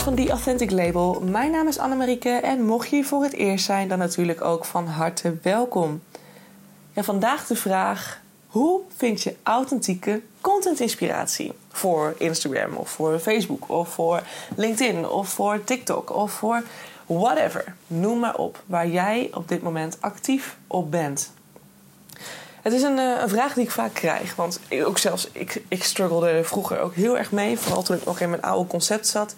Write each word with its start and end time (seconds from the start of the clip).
van 0.00 0.14
The 0.14 0.30
Authentic 0.30 0.70
Label. 0.70 1.20
Mijn 1.20 1.50
naam 1.50 1.68
is 1.68 1.78
Annemarieke 1.78 2.30
en 2.30 2.64
mocht 2.64 2.88
je 2.88 2.96
hier 2.96 3.04
voor 3.04 3.22
het 3.22 3.32
eerst 3.32 3.64
zijn, 3.64 3.88
dan 3.88 3.98
natuurlijk 3.98 4.40
ook 4.40 4.64
van 4.64 4.86
harte 4.86 5.36
welkom. 5.42 6.02
Ja, 6.92 7.02
vandaag 7.02 7.46
de 7.46 7.56
vraag: 7.56 8.20
hoe 8.46 8.80
vind 8.96 9.22
je 9.22 9.36
authentieke 9.42 10.22
content 10.40 10.80
inspiratie 10.80 11.52
voor 11.68 12.14
Instagram 12.18 12.76
of 12.76 12.90
voor 12.90 13.18
Facebook 13.18 13.68
of 13.68 13.88
voor 13.88 14.22
LinkedIn 14.56 15.08
of 15.08 15.28
voor 15.28 15.64
TikTok 15.64 16.14
of 16.14 16.32
voor 16.32 16.62
whatever. 17.06 17.74
Noem 17.86 18.18
maar 18.18 18.36
op 18.36 18.62
waar 18.66 18.88
jij 18.88 19.30
op 19.34 19.48
dit 19.48 19.62
moment 19.62 19.96
actief 20.00 20.56
op 20.66 20.90
bent. 20.90 21.32
Het 22.62 22.72
is 22.72 22.82
een, 22.82 22.98
eh, 22.98 23.20
een, 23.20 23.28
vraag 23.28 23.54
die 23.54 23.64
ik 23.64 23.70
vaak 23.70 23.94
krijg. 23.94 24.34
Want 24.34 24.60
ook 24.84 24.98
zelfs, 24.98 25.28
ik, 25.32 25.62
ik 25.68 25.84
struggelde 25.84 26.44
vroeger 26.44 26.80
ook 26.80 26.94
heel 26.94 27.18
erg 27.18 27.32
mee. 27.32 27.58
Vooral 27.58 27.82
toen 27.82 27.96
ik 27.96 28.04
nog 28.04 28.20
in 28.20 28.30
mijn 28.30 28.42
oude 28.42 28.68
concept 28.68 29.06
zat. 29.06 29.34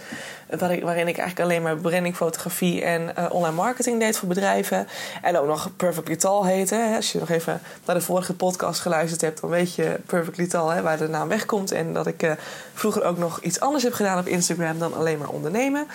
Waarin 0.58 1.08
ik 1.08 1.18
eigenlijk 1.18 1.40
alleen 1.40 1.62
maar 1.62 1.76
branding, 1.76 2.16
fotografie 2.16 2.82
en 2.82 3.12
uh, 3.18 3.26
online 3.30 3.54
marketing 3.54 4.00
deed 4.00 4.16
voor 4.16 4.28
bedrijven. 4.28 4.88
En 5.22 5.38
ook 5.38 5.46
nog 5.46 5.70
Perfectly 5.76 6.16
Tall 6.16 6.46
heette. 6.46 6.92
Als 6.96 7.12
je 7.12 7.18
nog 7.18 7.30
even 7.30 7.60
naar 7.84 7.96
de 7.96 8.02
vorige 8.02 8.34
podcast 8.34 8.80
geluisterd 8.80 9.20
hebt, 9.20 9.40
dan 9.40 9.50
weet 9.50 9.74
je 9.74 10.00
Perfectly 10.06 10.46
Tall, 10.46 10.74
hè, 10.74 10.82
waar 10.82 10.98
de 10.98 11.08
naam 11.08 11.28
wegkomt. 11.28 11.72
En 11.72 11.92
dat 11.92 12.06
ik 12.06 12.36
vroeger 12.74 13.04
ook 13.04 13.18
nog 13.18 13.40
iets 13.40 13.60
anders 13.60 13.82
heb 13.82 13.92
gedaan 13.92 14.18
op 14.18 14.26
Instagram 14.26 14.78
dan 14.78 14.94
alleen 14.94 15.18
maar 15.18 15.28
ondernemen. 15.28 15.86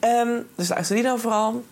Um, 0.00 0.46
dus 0.54 0.68
luister 0.68 0.94
die 0.94 1.04
dan 1.04 1.18
vooral. 1.18 1.62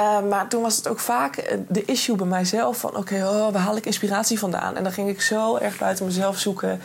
Uh, 0.00 0.22
maar 0.22 0.48
toen 0.48 0.62
was 0.62 0.76
het 0.76 0.88
ook 0.88 0.98
vaak 0.98 1.36
eh, 1.36 1.58
de 1.68 1.84
issue 1.84 2.16
bij 2.16 2.26
mijzelf 2.26 2.78
van... 2.78 2.96
oké, 2.96 3.14
oh, 3.14 3.52
waar 3.52 3.62
haal 3.62 3.76
ik 3.76 3.86
inspiratie 3.86 4.38
vandaan? 4.38 4.76
En 4.76 4.82
dan 4.82 4.92
ging 4.92 5.08
ik 5.08 5.20
zo 5.20 5.56
erg 5.56 5.78
buiten 5.78 6.04
mezelf 6.04 6.38
zoeken. 6.38 6.80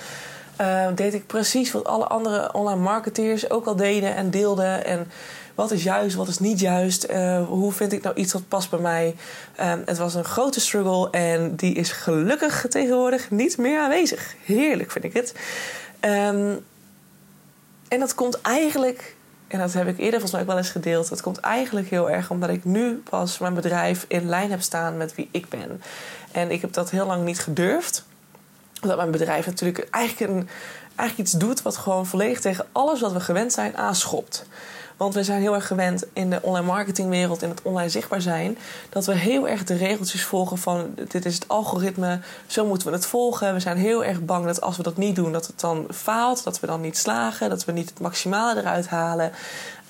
Uh, 0.61 0.87
deed 0.95 1.13
ik 1.13 1.27
precies 1.27 1.71
wat 1.71 1.85
alle 1.85 2.07
andere 2.07 2.53
online 2.53 2.81
marketeers 2.81 3.49
ook 3.49 3.65
al 3.65 3.75
deden 3.75 4.15
en 4.15 4.29
deelden. 4.29 4.85
En 4.85 5.11
wat 5.55 5.71
is 5.71 5.83
juist, 5.83 6.15
wat 6.15 6.27
is 6.27 6.39
niet 6.39 6.59
juist? 6.59 7.07
hoe 7.47 7.71
vind 7.71 7.93
ik 7.93 8.03
nou 8.03 8.15
iets 8.15 8.33
wat 8.33 8.47
past 8.47 8.69
bij 8.69 8.79
mij? 8.79 9.15
het 9.85 9.97
was 9.97 10.15
een 10.15 10.23
grote 10.23 10.59
struggle 10.59 11.09
en 11.09 11.55
die 11.55 11.73
is 11.73 11.91
gelukkig 11.91 12.65
tegenwoordig 12.69 13.31
niet 13.31 13.57
meer 13.57 13.79
aanwezig. 13.79 14.35
Heerlijk 14.43 14.91
vind 14.91 15.03
ik 15.03 15.13
het. 15.13 15.33
Um, 16.01 16.65
en 17.87 17.99
dat 17.99 18.15
komt 18.15 18.41
eigenlijk 18.41 19.15
en 19.53 19.59
dat 19.59 19.73
heb 19.73 19.87
ik 19.87 19.97
eerder 19.97 20.11
volgens 20.19 20.31
mij 20.31 20.41
ook 20.41 20.47
wel 20.47 20.57
eens 20.57 20.69
gedeeld. 20.69 21.09
Dat 21.09 21.21
komt 21.21 21.39
eigenlijk 21.39 21.89
heel 21.89 22.09
erg 22.09 22.29
omdat 22.29 22.49
ik 22.49 22.65
nu 22.65 22.93
pas 23.09 23.37
mijn 23.37 23.53
bedrijf 23.53 24.05
in 24.07 24.29
lijn 24.29 24.51
heb 24.51 24.61
staan 24.61 24.97
met 24.97 25.15
wie 25.15 25.29
ik 25.31 25.49
ben. 25.49 25.81
En 26.31 26.51
ik 26.51 26.61
heb 26.61 26.73
dat 26.73 26.89
heel 26.89 27.05
lang 27.05 27.23
niet 27.23 27.39
gedurfd. 27.39 28.05
Omdat 28.81 28.97
mijn 28.97 29.11
bedrijf 29.11 29.45
natuurlijk 29.45 29.87
eigenlijk, 29.91 30.31
een, 30.31 30.49
eigenlijk 30.95 31.29
iets 31.29 31.39
doet 31.39 31.61
wat 31.61 31.77
gewoon 31.77 32.05
volledig 32.05 32.39
tegen 32.39 32.65
alles 32.71 33.01
wat 33.01 33.11
we 33.11 33.19
gewend 33.19 33.53
zijn 33.53 33.77
aanschopt. 33.77 34.45
Want 34.97 35.13
we 35.13 35.23
zijn 35.23 35.41
heel 35.41 35.55
erg 35.55 35.67
gewend 35.67 36.05
in 36.13 36.29
de 36.29 36.39
online 36.41 36.65
marketingwereld, 36.65 37.41
in 37.41 37.49
het 37.49 37.61
online 37.61 37.89
zichtbaar 37.89 38.21
zijn, 38.21 38.57
dat 38.89 39.05
we 39.05 39.13
heel 39.13 39.47
erg 39.47 39.63
de 39.63 39.75
regeltjes 39.75 40.23
volgen 40.23 40.57
van 40.57 40.95
dit 41.07 41.25
is 41.25 41.33
het 41.33 41.47
algoritme, 41.47 42.19
zo 42.47 42.65
moeten 42.65 42.87
we 42.87 42.93
het 42.93 43.05
volgen. 43.05 43.53
We 43.53 43.59
zijn 43.59 43.77
heel 43.77 44.03
erg 44.03 44.25
bang 44.25 44.45
dat 44.45 44.61
als 44.61 44.77
we 44.77 44.83
dat 44.83 44.97
niet 44.97 45.15
doen, 45.15 45.31
dat 45.31 45.47
het 45.47 45.59
dan 45.59 45.87
faalt, 45.91 46.43
dat 46.43 46.59
we 46.59 46.67
dan 46.67 46.81
niet 46.81 46.97
slagen, 46.97 47.49
dat 47.49 47.65
we 47.65 47.71
niet 47.71 47.89
het 47.89 47.99
maximale 47.99 48.59
eruit 48.59 48.87
halen. 48.87 49.31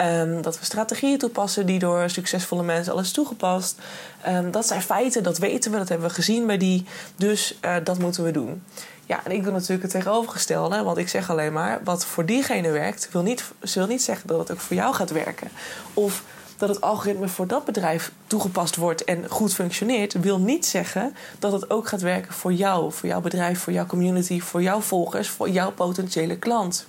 Um, 0.01 0.41
dat 0.41 0.59
we 0.59 0.65
strategieën 0.65 1.17
toepassen 1.17 1.65
die 1.65 1.79
door 1.79 2.09
succesvolle 2.09 2.63
mensen 2.63 2.93
alles 2.93 3.11
toegepast. 3.11 3.79
Um, 4.27 4.51
dat 4.51 4.67
zijn 4.67 4.81
feiten, 4.81 5.23
dat 5.23 5.37
weten 5.37 5.71
we, 5.71 5.77
dat 5.77 5.89
hebben 5.89 6.07
we 6.07 6.13
gezien 6.13 6.45
bij 6.47 6.57
die. 6.57 6.85
Dus 7.15 7.57
uh, 7.65 7.75
dat 7.83 7.99
moeten 7.99 8.23
we 8.23 8.31
doen. 8.31 8.63
Ja, 9.05 9.19
en 9.23 9.31
ik 9.31 9.43
doe 9.43 9.51
natuurlijk 9.51 9.81
het 9.81 9.91
tegenovergestelde. 9.91 10.83
Want 10.83 10.97
ik 10.97 11.09
zeg 11.09 11.29
alleen 11.29 11.53
maar, 11.53 11.79
wat 11.83 12.05
voor 12.05 12.25
diegene 12.25 12.71
werkt... 12.71 13.09
wil 13.11 13.21
niet, 13.21 13.43
wil 13.73 13.87
niet 13.87 14.03
zeggen 14.03 14.27
dat 14.27 14.39
het 14.39 14.51
ook 14.51 14.59
voor 14.59 14.75
jou 14.75 14.93
gaat 14.93 15.11
werken. 15.11 15.49
Of 15.93 16.23
dat 16.57 16.69
het 16.69 16.81
algoritme 16.81 17.27
voor 17.27 17.47
dat 17.47 17.65
bedrijf 17.65 18.11
toegepast 18.27 18.75
wordt 18.75 19.03
en 19.03 19.29
goed 19.29 19.53
functioneert... 19.53 20.13
wil 20.13 20.39
niet 20.39 20.65
zeggen 20.65 21.15
dat 21.39 21.51
het 21.51 21.69
ook 21.69 21.87
gaat 21.87 22.01
werken 22.01 22.33
voor 22.33 22.53
jou. 22.53 22.91
Voor 22.91 23.09
jouw 23.09 23.21
bedrijf, 23.21 23.59
voor 23.59 23.73
jouw 23.73 23.85
community, 23.85 24.39
voor 24.39 24.61
jouw 24.61 24.79
volgers... 24.79 25.29
voor 25.29 25.49
jouw 25.49 25.71
potentiële 25.71 26.37
klant. 26.37 26.87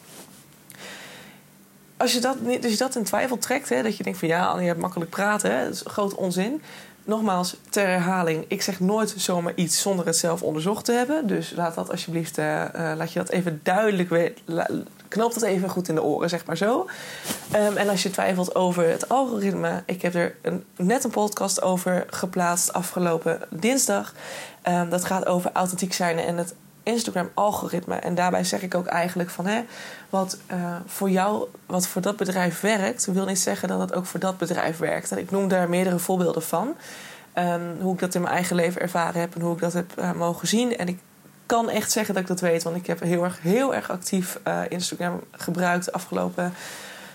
Als 1.97 2.13
je 2.13 2.21
dat, 2.21 2.37
dus 2.61 2.71
je 2.71 2.79
dat 2.79 2.97
in 2.97 3.05
twijfel 3.05 3.39
trekt, 3.39 3.69
hè, 3.69 3.83
dat 3.83 3.97
je 3.97 4.03
denkt 4.03 4.19
van 4.19 4.29
ja, 4.29 4.59
je 4.59 4.67
hebt 4.67 4.81
makkelijk 4.81 5.11
praten, 5.11 5.57
hè, 5.57 5.65
dat 5.65 5.73
is 5.73 5.83
groot 5.85 6.15
onzin 6.15 6.63
nogmaals, 7.05 7.57
ter 7.71 7.87
herhaling, 7.87 8.45
ik 8.49 8.63
zeg 8.63 8.81
nooit 8.81 9.15
zomaar 9.17 9.53
iets 9.55 9.81
zonder 9.81 10.07
het 10.07 10.17
zelf 10.17 10.43
onderzocht 10.43 10.85
te 10.85 10.93
hebben. 10.93 11.27
Dus 11.27 11.53
laat 11.57 11.75
dat 11.75 11.91
alsjeblieft, 11.91 12.39
uh, 12.39 12.65
laat 12.75 13.13
je 13.13 13.19
dat 13.19 13.31
even 13.31 13.61
duidelijk 13.63 14.09
weten. 14.09 14.45
Knoop 15.09 15.35
dat 15.35 15.43
even 15.43 15.69
goed 15.69 15.89
in 15.89 15.95
de 15.95 16.03
oren, 16.03 16.29
zeg 16.29 16.47
maar 16.47 16.57
zo. 16.57 16.89
Um, 17.55 17.77
en 17.77 17.89
als 17.89 18.03
je 18.03 18.11
twijfelt 18.11 18.55
over 18.55 18.89
het 18.89 19.09
algoritme, 19.09 19.83
ik 19.87 20.03
heb 20.03 20.15
er 20.15 20.35
een, 20.43 20.65
net 20.77 21.05
een 21.05 21.11
podcast 21.11 21.63
over 21.63 22.07
geplaatst 22.11 22.73
afgelopen 22.73 23.41
dinsdag. 23.51 24.15
Um, 24.69 24.91
dat 24.91 25.05
gaat 25.05 25.27
over 25.27 25.51
authentiek 25.53 25.93
zijn 25.93 26.19
en 26.19 26.37
het 26.37 26.55
Instagram-algoritme. 26.85 27.95
En 27.95 28.15
daarbij 28.15 28.45
zeg 28.45 28.63
ik 28.63 28.75
ook 28.75 28.87
eigenlijk 28.87 29.31
van 29.31 29.47
hè, 29.47 29.63
wat 30.11 30.39
uh, 30.53 30.77
voor 30.87 31.11
jou, 31.11 31.49
wat 31.67 31.87
voor 31.87 32.03
dat 32.03 32.17
bedrijf 32.17 32.61
werkt, 32.61 33.07
wil 33.07 33.25
niet 33.25 33.39
zeggen 33.39 33.69
dat 33.69 33.81
het 33.81 33.95
ook 33.95 34.07
voor 34.07 34.21
dat 34.21 34.39
bedrijf 34.39 34.79
werkt. 34.79 35.11
En 35.11 35.19
ik 35.19 35.31
noem 35.31 35.49
daar 35.49 35.69
meerdere 35.69 35.99
voorbeelden 35.99 36.43
van. 36.43 36.75
Um, 37.39 37.81
hoe 37.81 37.95
ik 37.95 38.01
dat 38.01 38.15
in 38.15 38.21
mijn 38.21 38.35
eigen 38.35 38.57
leven 38.57 38.81
ervaren 38.81 39.21
heb 39.21 39.35
en 39.35 39.41
hoe 39.41 39.55
ik 39.55 39.61
dat 39.61 39.73
heb 39.73 39.93
uh, 39.99 40.13
mogen 40.13 40.49
zien. 40.49 40.77
En 40.77 40.89
ik 40.89 40.99
kan 41.47 41.69
echt 41.69 41.91
zeggen 41.91 42.15
dat 42.15 42.23
ik 42.23 42.29
dat 42.29 42.41
weet, 42.41 42.63
want 42.63 42.77
ik 42.77 42.87
heb 42.87 43.01
heel 43.01 43.25
erg, 43.25 43.41
heel 43.41 43.75
erg 43.75 43.91
actief 43.91 44.39
uh, 44.49 44.61
Instagram 44.69 45.21
gebruikt 45.31 45.85
de 45.85 45.93
afgelopen, 45.93 46.53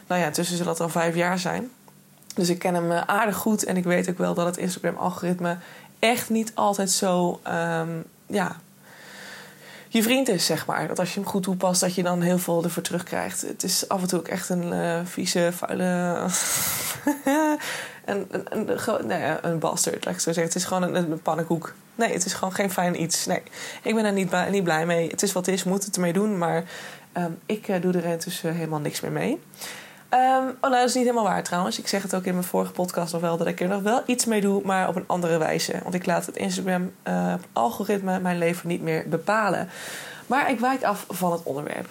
nou 0.08 0.22
ja, 0.22 0.28
intussen 0.28 0.58
zal 0.58 0.66
dat 0.66 0.79
al 0.79 0.90
vijf 0.90 1.16
jaar 1.16 1.40
zijn. 1.40 1.69
Dus 2.35 2.50
ik 2.50 2.59
ken 2.59 2.74
hem 2.74 2.91
aardig 2.91 3.35
goed 3.35 3.63
en 3.63 3.78
ik 3.78 3.84
weet 3.84 4.09
ook 4.09 4.18
wel 4.18 4.34
dat 4.34 4.46
het 4.46 4.58
Instagram-algoritme 4.58 5.58
echt 6.00 6.29
niet 6.29 6.52
altijd 6.56 6.91
zo 6.91 7.40
um, 7.47 8.03
ja, 8.25 8.56
je 9.91 10.03
vriend 10.03 10.29
is, 10.29 10.45
zeg 10.45 10.66
maar. 10.66 10.88
Dat 10.88 11.00
als 11.00 11.13
je 11.13 11.19
hem 11.19 11.29
goed 11.29 11.44
toepast, 11.44 11.81
dat 11.81 11.95
je 11.95 12.03
dan 12.03 12.22
heel 12.22 12.38
veel 12.38 12.63
ervoor 12.63 12.83
terugkrijgt. 12.83 13.41
Het 13.41 13.63
is 13.63 13.88
af 13.88 14.01
en 14.01 14.07
toe 14.07 14.19
ook 14.19 14.27
echt 14.27 14.50
een 14.50 14.73
uh, 14.73 15.00
vieze, 15.03 15.50
vuile... 15.53 15.83
een, 18.05 18.28
een, 18.49 18.67
nee, 19.07 19.31
een 19.41 19.59
bastard, 19.59 20.05
laat 20.05 20.13
ik 20.13 20.19
zo 20.19 20.31
zeggen. 20.31 20.44
Het 20.44 20.55
is 20.55 20.66
gewoon 20.66 20.95
een, 20.95 21.22
pannenkoek. 21.22 21.73
Nee, 21.95 22.13
het 22.13 22.25
is 22.25 22.33
gewoon 22.33 22.53
geen 22.53 22.72
fijn 22.72 23.01
iets. 23.01 23.25
Nee, 23.25 23.41
ik 23.83 23.95
ben 23.95 24.05
er 24.05 24.13
niet, 24.13 24.31
niet 24.51 24.63
blij 24.63 24.85
mee. 24.85 25.09
Het 25.09 25.22
is 25.22 25.31
wat 25.31 25.45
het 25.45 25.55
is, 25.55 25.63
moet 25.63 25.85
het 25.85 25.95
ermee 25.95 26.13
doen. 26.13 26.38
Maar 26.38 26.63
um, 27.17 27.39
ik 27.45 27.67
uh, 27.67 27.81
doe 27.81 27.94
er 27.94 28.05
intussen 28.05 28.53
helemaal 28.53 28.79
niks 28.79 29.01
meer 29.01 29.11
mee. 29.11 29.39
Um, 30.14 30.47
oh, 30.47 30.62
nou, 30.62 30.74
dat 30.74 30.88
is 30.88 30.94
niet 30.94 31.03
helemaal 31.03 31.24
waar 31.24 31.44
trouwens. 31.44 31.80
Ik 31.80 31.88
zeg 31.88 32.02
het 32.02 32.16
ook 32.16 32.24
in 32.24 32.34
mijn 32.34 32.46
vorige 32.46 32.72
podcast 32.72 33.14
nog 33.14 33.22
wel 33.22 33.38
dat 33.38 33.47
ik 33.47 33.62
er 33.62 33.68
nog 33.68 33.81
wel 33.81 34.02
iets 34.06 34.25
mee 34.25 34.42
doe, 34.42 34.62
maar 34.64 34.88
op 34.88 34.96
een 34.96 35.08
andere 35.08 35.38
wijze. 35.38 35.80
Want 35.84 35.96
ik 35.96 36.06
laat 36.06 36.25
het 36.25 36.38
Instagram-algoritme 36.38 38.16
uh, 38.16 38.22
mijn 38.22 38.38
leven 38.38 38.68
niet 38.68 38.81
meer 38.81 39.09
bepalen. 39.09 39.70
Maar 40.28 40.50
ik 40.50 40.59
wijk 40.59 40.84
af 40.84 41.06
van 41.09 41.31
het 41.31 41.44
onderwerp. 41.44 41.88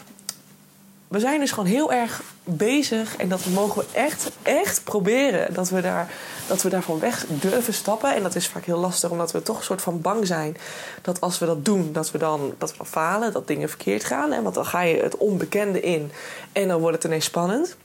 We 1.08 1.20
zijn 1.20 1.40
dus 1.40 1.50
gewoon 1.50 1.68
heel 1.68 1.92
erg 1.92 2.22
bezig 2.44 3.16
en 3.16 3.28
dat 3.28 3.46
mogen 3.46 3.82
we 3.82 3.86
echt, 3.92 4.30
echt 4.42 4.84
proberen. 4.84 5.54
Dat 5.54 5.68
we, 5.68 5.80
daar, 5.80 6.10
dat 6.46 6.62
we 6.62 6.68
daarvan 6.68 6.98
weg 6.98 7.26
durven 7.28 7.74
stappen. 7.74 8.14
En 8.14 8.22
dat 8.22 8.34
is 8.34 8.48
vaak 8.48 8.64
heel 8.64 8.78
lastig, 8.78 9.10
omdat 9.10 9.32
we 9.32 9.42
toch 9.42 9.58
een 9.58 9.64
soort 9.64 9.82
van 9.82 10.00
bang 10.00 10.26
zijn 10.26 10.56
dat 11.02 11.20
als 11.20 11.38
we 11.38 11.46
dat 11.46 11.64
doen, 11.64 11.92
dat 11.92 12.10
we 12.10 12.18
dan, 12.18 12.54
dat 12.58 12.76
we 12.76 12.84
falen, 12.84 13.32
dat 13.32 13.46
dingen 13.46 13.68
verkeerd 13.68 14.04
gaan. 14.04 14.32
En 14.32 14.42
want 14.42 14.54
dan 14.54 14.66
ga 14.66 14.80
je 14.80 15.02
het 15.02 15.16
onbekende 15.16 15.80
in 15.80 16.12
en 16.52 16.68
dan 16.68 16.80
wordt 16.80 16.96
het 16.96 17.04
ineens 17.04 17.24
spannend. 17.24 17.76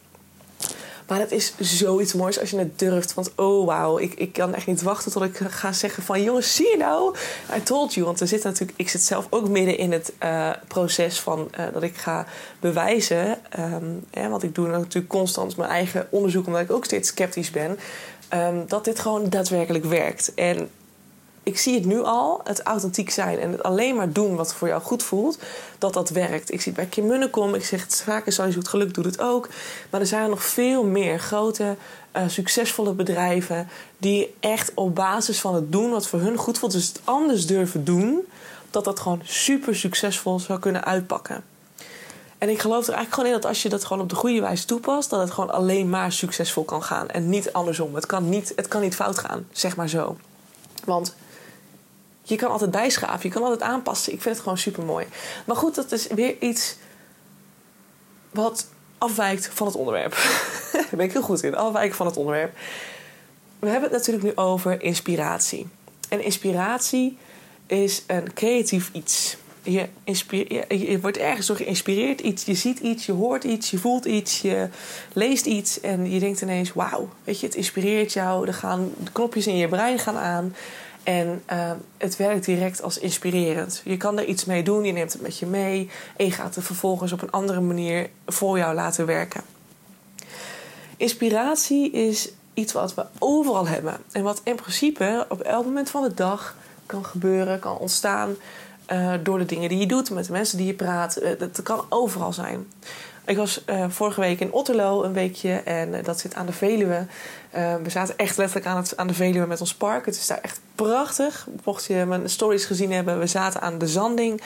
Maar 1.08 1.20
het 1.20 1.32
is 1.32 1.54
zoiets 1.60 2.14
moois 2.14 2.40
als 2.40 2.50
je 2.50 2.58
het 2.58 2.80
durft. 2.80 3.14
Want 3.14 3.32
oh 3.36 3.66
wauw, 3.66 3.98
ik, 3.98 4.14
ik 4.14 4.34
kan 4.34 4.56
echt 4.56 4.68
niet 4.68 4.82
wachten 4.82 5.12
tot 5.12 5.24
ik 5.24 5.38
ga 5.38 5.72
zeggen 5.72 6.04
van... 6.04 6.24
jongens, 6.24 6.56
zie 6.56 6.70
je 6.70 6.78
nou? 6.78 7.16
I 7.56 7.64
told 7.64 7.94
you. 7.94 8.06
Want 8.06 8.20
er 8.20 8.28
zit 8.28 8.44
natuurlijk, 8.44 8.80
ik 8.80 8.90
zit 8.90 9.02
zelf 9.02 9.28
ook 9.30 9.48
midden 9.48 9.78
in 9.78 9.92
het 9.92 10.14
uh, 10.24 10.50
proces 10.68 11.20
van 11.20 11.50
uh, 11.60 11.66
dat 11.74 11.84
ik 11.84 11.98
ga 11.98 12.26
bewijzen. 12.60 13.38
Um, 13.60 14.06
hè, 14.12 14.30
want 14.30 14.44
ik 14.44 14.56
doe 14.56 14.68
natuurlijk 14.68 15.08
constant 15.08 15.58
mijn 15.58 15.70
eigen 15.70 16.08
onderzoek... 16.10 16.46
omdat 16.46 16.62
ik 16.62 16.72
ook 16.72 16.86
steeds 16.86 17.10
sceptisch 17.10 17.52
ben. 17.52 17.80
Um, 18.34 18.64
dat 18.68 18.86
dit 18.86 19.00
gewoon 19.00 19.30
daadwerkelijk 19.30 19.86
werkt. 19.86 20.34
En 20.34 20.70
ik 21.44 21.58
zie 21.58 21.76
het 21.76 21.86
nu 21.86 22.02
al, 22.02 22.42
het 22.44 22.62
authentiek 22.62 23.10
zijn 23.10 23.40
en 23.40 23.52
het 23.52 23.64
alleen 23.64 23.96
maar 23.96 24.12
doen 24.12 24.36
wat 24.36 24.54
voor 24.54 24.68
jou 24.68 24.82
goed 24.82 25.04
voelt, 25.04 25.38
dat 25.78 25.94
dat 25.94 26.10
werkt. 26.10 26.52
Ik 26.52 26.62
zie 26.62 26.72
het 26.72 26.82
bij 26.82 26.90
Kim 26.90 27.08
Munnekom, 27.08 27.54
ik 27.54 27.66
zeg 27.66 27.82
het 27.82 28.02
vaak 28.06 28.26
is 28.26 28.38
het 28.38 28.68
geluk 28.68 28.94
doet 28.94 29.06
het 29.06 29.20
ook. 29.20 29.50
Maar 29.90 30.02
er 30.02 30.08
zijn 30.08 30.30
nog 30.30 30.44
veel 30.44 30.84
meer 30.84 31.20
grote, 31.20 31.76
uh, 32.18 32.24
succesvolle 32.28 32.94
bedrijven 32.94 33.68
die 33.98 34.36
echt 34.40 34.72
op 34.74 34.96
basis 34.96 35.40
van 35.40 35.56
het 35.56 35.72
doen 35.72 35.92
wat 35.92 36.08
voor 36.08 36.20
hun 36.20 36.38
goed 36.38 36.58
voelt, 36.58 36.72
dus 36.72 36.88
het 36.88 37.02
anders 37.04 37.46
durven 37.46 37.84
doen, 37.84 38.20
dat 38.72 38.84
dat 38.84 39.00
gewoon 39.00 39.22
super 39.24 39.76
succesvol 39.76 40.40
zou 40.40 40.60
kunnen 40.60 40.84
uitpakken. 40.84 41.44
En 42.38 42.50
ik 42.50 42.60
geloof 42.60 42.88
er 42.88 42.94
eigenlijk 42.94 43.14
gewoon 43.14 43.30
in 43.30 43.42
dat 43.42 43.46
als 43.46 43.62
je 43.62 43.70
dat 43.70 43.86
gewoon 43.86 44.04
op 44.04 44.10
de 44.10 44.16
goede 44.16 44.42
wijze 44.42 44.66
toepast, 44.66 45.10
dat 45.10 45.20
het 45.20 45.32
gewoon 45.32 45.52
alleen 45.52 45.90
maar 45.90 46.12
succesvol 46.12 46.64
kan 46.64 46.84
gaan 46.84 47.10
en 47.10 47.30
niet 47.30 47.54
andersom. 47.54 47.96
Het 47.96 48.06
kan 48.06 48.30
niet, 48.30 48.54
het 48.56 48.68
kan 48.68 48.82
niet 48.82 48.96
fout 48.96 49.20
gaan, 49.20 49.46
zeg 49.52 49.76
maar 49.76 49.90
zo. 49.90 50.18
Want 50.86 51.16
je 52.24 52.36
kan 52.36 52.52
altijd 52.52 52.72
bijschaven, 52.72 53.20
je 53.30 53.36
kan 53.36 53.44
altijd 53.44 53.62
aanpassen. 53.62 54.14
Ik 54.14 54.22
vind 54.22 54.36
het 54.36 54.44
gewoon 54.44 54.58
super 54.58 54.84
mooi. 54.84 55.06
Maar 55.46 55.56
goed, 55.56 55.76
dat 55.76 55.92
is 55.92 56.08
weer 56.08 56.36
iets 56.40 56.76
wat 58.32 58.68
afwijkt 58.98 59.50
van 59.54 59.68
het 59.68 59.76
onderwerp. 59.76 60.12
Daar 60.72 60.88
ben 60.90 61.06
ik 61.06 61.12
heel 61.12 61.22
goed 61.22 61.44
in, 61.44 61.56
afwijken 61.56 61.96
van 61.96 62.06
het 62.06 62.18
onderwerp. 62.18 62.58
We 63.60 63.70
hebben 63.70 63.90
het 63.90 63.98
natuurlijk 63.98 64.26
nu 64.26 64.36
over 64.36 64.82
inspiratie. 64.82 65.68
En 66.10 66.24
inspiratie 66.24 67.18
is 67.68 68.04
een 68.08 68.34
creatief 68.34 68.90
iets. 68.94 69.38
Je, 69.62 69.88
je, 70.68 71.00
wordt 71.02 71.18
ergens 71.18 71.48
door 71.48 71.56
geïnspireerd. 71.56 72.22
Iets, 72.22 72.46
je 72.46 72.54
ziet 72.54 72.80
iets, 72.80 73.06
je 73.06 73.12
hoort 73.12 73.44
iets, 73.44 73.72
je 73.72 73.78
voelt 73.78 74.06
iets, 74.06 74.42
je 74.42 74.70
leest 75.14 75.46
iets. 75.46 75.80
En 75.80 76.12
je 76.12 76.20
denkt 76.20 76.42
ineens, 76.42 76.74
wauw, 76.74 77.10
weet 77.24 77.40
je, 77.40 77.46
het 77.46 77.56
inspireert 77.56 78.14
jou. 78.14 78.48
Er 78.48 78.54
gaan 78.54 78.92
de 79.04 79.12
knopjes 79.12 79.48
in 79.48 79.58
je 79.58 79.68
brein 79.68 80.00
gaan 80.00 80.18
aan. 80.18 80.56
En 81.04 81.44
uh, 81.52 81.72
het 81.98 82.16
werkt 82.16 82.46
direct 82.46 82.82
als 82.82 82.98
inspirerend. 82.98 83.82
Je 83.86 83.98
kan 83.98 84.18
er 84.18 84.26
iets 84.26 84.46
mee 84.46 84.64
doen, 84.64 84.84
je 84.84 84.92
neemt 84.92 85.14
het 85.14 85.22
met 85.22 85.38
je 85.38 85.46
mee. 85.46 85.90
En 86.18 86.26
je 86.26 86.32
gaat 86.32 86.56
het 86.56 86.66
vervolgens 86.66 87.12
op 87.12 87.22
een 87.22 87.32
andere 87.32 87.62
manier 87.62 88.10
voor 88.26 88.58
jou 88.58 88.76
laten 88.76 89.06
werken. 89.06 89.42
Inspiratie 90.98 91.92
is 91.92 92.32
iets 92.54 92.74
wat 92.74 92.94
we 92.94 93.06
overal 93.20 93.68
hebben. 93.68 93.98
En 94.12 94.24
wat 94.24 94.42
in 94.44 94.56
principe 94.56 95.26
op 95.30 95.42
elk 95.42 95.66
moment 95.66 95.90
van 95.90 96.04
de 96.04 96.14
dag 96.14 96.56
kan 96.86 97.06
gebeuren, 97.06 97.60
kan 97.60 97.78
ontstaan. 97.78 98.36
Uh, 98.92 99.14
door 99.24 99.38
de 99.38 99.46
dingen 99.46 99.70
die 99.70 99.80
je 99.80 99.86
doet, 99.86 100.10
met 100.10 100.26
de 100.26 100.32
mensen 100.32 100.58
die 100.58 100.68
je 100.68 100.74
praat. 100.74 101.22
Uh, 101.22 101.30
dat 101.40 101.64
kan 101.64 101.86
overal 101.90 102.34
zijn. 102.34 102.68
Ik 103.26 103.38
was 103.38 103.64
uh, 103.66 103.86
vorige 103.90 104.20
week 104.20 104.40
in 104.40 104.52
Otterlo 104.52 105.04
een 105.04 105.14
weekje 105.14 105.54
en 105.54 106.04
dat 106.04 106.20
zit 106.20 106.36
aan 106.36 106.46
de 106.46 106.52
Veluwe. 106.52 107.06
we 107.52 107.90
zaten 107.90 108.18
echt 108.18 108.38
letterlijk 108.38 108.68
aan, 108.68 108.78
het, 108.78 108.98
aan 108.98 109.08
de 109.08 109.14
Veluwe 109.14 109.48
met 109.48 109.62
ons 109.62 109.74
park. 109.74 110.06
Het 110.06 110.16
is 110.16 110.28
daar 110.28 110.40
echt 110.42 110.60
prachtig. 110.76 111.48
Mocht 111.64 111.86
je 111.86 112.06
mijn 112.08 112.30
stories 112.30 112.66
gezien 112.66 112.92
hebben, 112.92 113.20
we 113.20 113.28
zaten 113.28 113.62
aan 113.62 113.78
de 113.78 113.88
Zanding. 113.88 114.42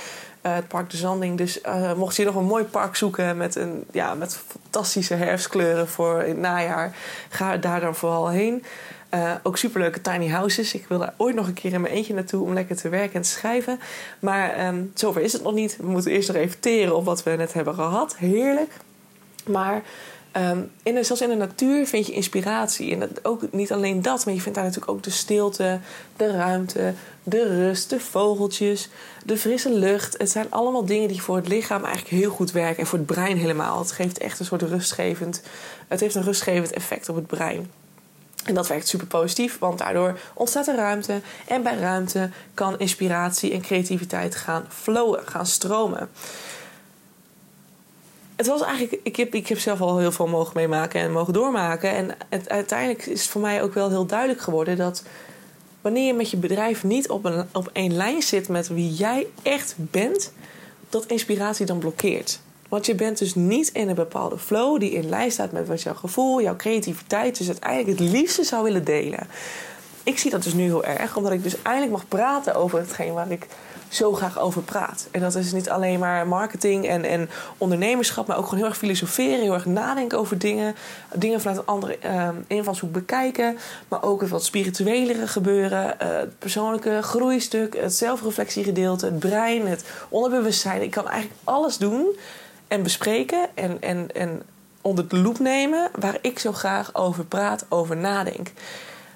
Het 0.56 0.68
park 0.68 0.90
De 0.90 0.98
Zanding. 0.98 1.38
Dus 1.38 1.62
mocht 1.96 2.16
je 2.16 2.26
nog 2.26 2.36
een 2.36 2.46
mooi 2.46 2.64
park 2.64 2.96
zoeken 2.96 3.38
met, 3.38 3.56
een, 3.56 3.86
ja, 3.92 4.14
met 4.14 4.40
fantastische 4.48 5.14
herfstkleuren 5.14 5.88
voor 5.88 6.20
het 6.20 6.38
najaar, 6.38 6.96
ga 7.30 7.58
daar 7.58 7.80
dan 7.80 7.96
vooral 7.96 8.30
heen. 8.30 8.64
Uh, 9.14 9.32
ook 9.44 9.58
superleuke 9.58 10.02
tiny 10.02 10.28
houses. 10.28 10.74
Ik 10.74 10.86
wil 10.88 11.00
daar 11.00 11.14
ooit 11.18 11.36
nog 11.36 11.48
een 11.48 11.54
keer 11.54 11.74
in 11.74 11.82
mijn 11.82 11.94
eentje 11.94 12.14
naartoe 12.14 12.44
om 12.44 12.54
lekker 12.54 12.76
te 12.76 12.90
werken 12.90 13.16
en 13.16 13.22
te 13.22 13.30
schrijven. 13.30 13.80
Maar 14.20 14.68
um, 14.68 14.92
zover 14.94 15.22
is 15.22 15.34
het 15.34 15.44
nog 15.44 15.54
niet. 15.54 15.78
We 15.78 15.88
moeten 15.88 16.12
eerst 16.12 16.28
nog 16.28 16.38
even 16.38 16.60
teren 16.60 16.96
op 16.96 17.06
wat 17.06 17.24
we 17.24 17.32
net 17.32 17.54
hebben 17.54 17.74
gehad. 17.74 18.16
Heerlijk. 18.18 18.72
Maar 19.46 19.82
um, 20.38 20.72
in 20.84 21.06
zelfs 21.06 21.22
in 21.22 21.30
de 21.30 21.36
natuur 21.36 21.88
vind 21.88 22.08
je 22.08 22.14
inspiratie. 22.14 22.92
En 22.92 23.00
dat, 23.00 23.26
ook 23.26 23.52
niet 23.52 23.72
alleen 23.72 24.02
dat, 24.02 24.26
maar 24.26 24.34
je 24.34 24.42
vindt 24.42 24.58
daar 24.58 24.68
natuurlijk 24.68 24.92
ook 24.92 25.04
de 25.04 25.10
stilte, 25.10 25.80
de 26.16 26.32
ruimte, 26.32 26.94
de 27.24 27.48
rust, 27.48 27.90
de 27.90 28.00
vogeltjes, 28.00 28.90
de 29.26 29.38
frisse 29.38 29.74
lucht. 29.74 30.18
Het 30.18 30.30
zijn 30.30 30.48
allemaal 30.50 30.86
dingen 30.86 31.08
die 31.08 31.22
voor 31.22 31.36
het 31.36 31.48
lichaam 31.48 31.84
eigenlijk 31.84 32.16
heel 32.16 32.32
goed 32.32 32.52
werken. 32.52 32.80
En 32.80 32.88
voor 32.88 32.98
het 32.98 33.08
brein 33.08 33.38
helemaal. 33.38 33.80
Het 33.80 33.92
geeft 33.92 34.18
echt 34.18 34.40
een 34.40 34.46
soort 34.46 34.62
rustgevend... 34.62 35.42
Het 35.88 36.00
heeft 36.00 36.16
een 36.16 36.24
rustgevend 36.24 36.74
effect 36.74 37.10
op 37.10 37.16
het 37.16 37.28
brein. 37.28 37.72
En 38.48 38.54
dat 38.54 38.68
werkt 38.68 38.88
super 38.88 39.08
positief, 39.08 39.60
want 39.60 39.78
daardoor 39.78 40.20
ontstaat 40.34 40.68
er 40.68 40.76
ruimte. 40.76 41.22
En 41.48 41.64
bij 41.64 41.78
ruimte 41.78 42.30
kan 42.54 42.80
inspiratie 42.80 43.52
en 43.52 43.62
creativiteit 43.62 44.36
gaan 44.36 44.66
flowen, 44.70 45.28
gaan 45.28 45.46
stromen. 45.46 46.10
Het 48.38 48.48
was 48.48 48.62
eigenlijk, 48.62 49.00
ik 49.04 49.16
heb, 49.16 49.34
ik 49.34 49.48
heb 49.48 49.60
zelf 49.60 49.82
al 49.82 49.98
heel 49.98 50.12
veel 50.12 50.28
mogen 50.28 50.52
meemaken 50.56 51.02
en 51.02 51.12
mogen 51.12 51.34
doormaken. 51.34 51.92
En 51.92 52.18
het, 52.30 52.50
uiteindelijk 52.50 53.06
is 53.06 53.22
het 53.22 53.30
voor 53.30 53.42
mij 53.42 53.64
ook 53.64 53.74
wel 53.74 53.90
heel 53.90 54.06
duidelijk 54.06 54.42
geworden 54.42 54.78
dat 54.78 55.04
wanneer 55.82 56.06
je 56.06 56.14
met 56.14 56.30
je 56.30 56.38
bedrijf 56.38 56.84
niet 56.84 57.10
op, 57.10 57.26
een, 57.26 57.46
op 57.54 57.70
één 57.74 57.96
lijn 57.96 58.22
zit 58.22 58.48
met 58.48 58.68
wie 58.68 58.94
jij 58.94 59.28
echt 59.42 59.76
bent, 59.78 60.32
dat 60.90 61.06
inspiratie 61.06 61.66
dan 61.66 61.80
blokkeert. 61.80 62.40
Want 62.70 62.86
je 62.86 62.96
bent 62.96 63.18
dus 63.18 63.36
niet 63.36 63.70
in 63.74 63.90
een 63.90 63.96
bepaalde 63.96 64.38
flow 64.38 64.80
die 64.80 64.92
in 64.92 65.10
lijn 65.10 65.32
staat 65.32 65.52
met 65.52 65.68
wat 65.68 65.82
jouw 65.82 65.94
gevoel, 65.94 66.42
jouw 66.42 66.56
creativiteit, 66.56 67.38
dus 67.38 67.48
uiteindelijk 67.48 68.00
het 68.00 68.10
liefste 68.10 68.44
zou 68.44 68.64
willen 68.64 68.84
delen. 68.84 69.28
Ik 70.08 70.20
zie 70.20 70.32
dat 70.32 70.44
dus 70.44 70.54
nu 70.54 70.64
heel 70.64 70.84
erg, 70.84 71.18
omdat 71.18 71.32
ik 71.32 71.44
dus 71.44 71.62
eindelijk 71.62 71.92
mag 71.92 72.08
praten 72.08 72.56
over 72.56 72.80
hetgeen 72.80 73.14
waar 73.14 73.32
ik 73.32 73.48
zo 73.90 74.14
graag 74.14 74.40
over 74.40 74.62
praat. 74.62 75.08
En 75.12 75.22
dat 75.22 75.36
is 75.36 75.52
niet 75.52 75.70
alleen 75.70 76.00
maar 76.00 76.28
marketing 76.28 76.88
en, 76.88 77.04
en 77.04 77.30
ondernemerschap, 77.58 78.28
maar 78.28 78.38
ook 78.38 78.44
gewoon 78.44 78.60
heel 78.60 78.68
erg 78.68 78.78
filosoferen, 78.78 79.42
heel 79.42 79.54
erg 79.54 79.66
nadenken 79.66 80.20
over 80.20 80.38
dingen. 80.38 80.76
Dingen 81.14 81.42
vanuit 81.42 81.60
een 81.60 81.66
andere 81.66 81.98
uh, 82.06 82.30
invalshoek 82.48 82.92
bekijken. 82.92 83.58
Maar 83.88 84.04
ook 84.04 84.28
wat 84.28 84.46
spirituelere 84.46 85.28
gebeuren. 85.28 85.96
Uh, 86.02 86.08
het 86.08 86.40
persoonlijke 86.40 87.00
groeistuk, 87.02 87.78
het 87.78 87.96
zelfreflectiegedeelte, 87.96 89.06
het 89.06 89.20
brein, 89.20 89.68
het 89.68 89.84
onderbewustzijn. 90.10 90.82
Ik 90.82 90.92
kan 90.92 91.08
eigenlijk 91.08 91.42
alles 91.44 91.78
doen 91.78 92.18
en 92.68 92.84
bespreken 92.84 93.50
en, 93.54 93.78
en, 93.82 94.10
en 94.14 94.42
onder 94.82 95.08
de 95.08 95.18
loep 95.18 95.40
nemen 95.40 95.90
waar 96.00 96.18
ik 96.22 96.40
zo 96.40 96.52
graag 96.52 96.96
over 96.96 97.26
praat, 97.26 97.66
over 97.70 97.98
nadenk. 97.98 98.52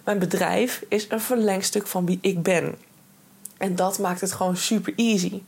Mijn 0.03 0.19
bedrijf 0.19 0.83
is 0.87 1.05
een 1.09 1.21
verlengstuk 1.21 1.87
van 1.87 2.05
wie 2.05 2.19
ik 2.21 2.43
ben. 2.43 2.75
En 3.57 3.75
dat 3.75 3.99
maakt 3.99 4.21
het 4.21 4.31
gewoon 4.31 4.57
super 4.57 4.93
easy. 4.95 5.41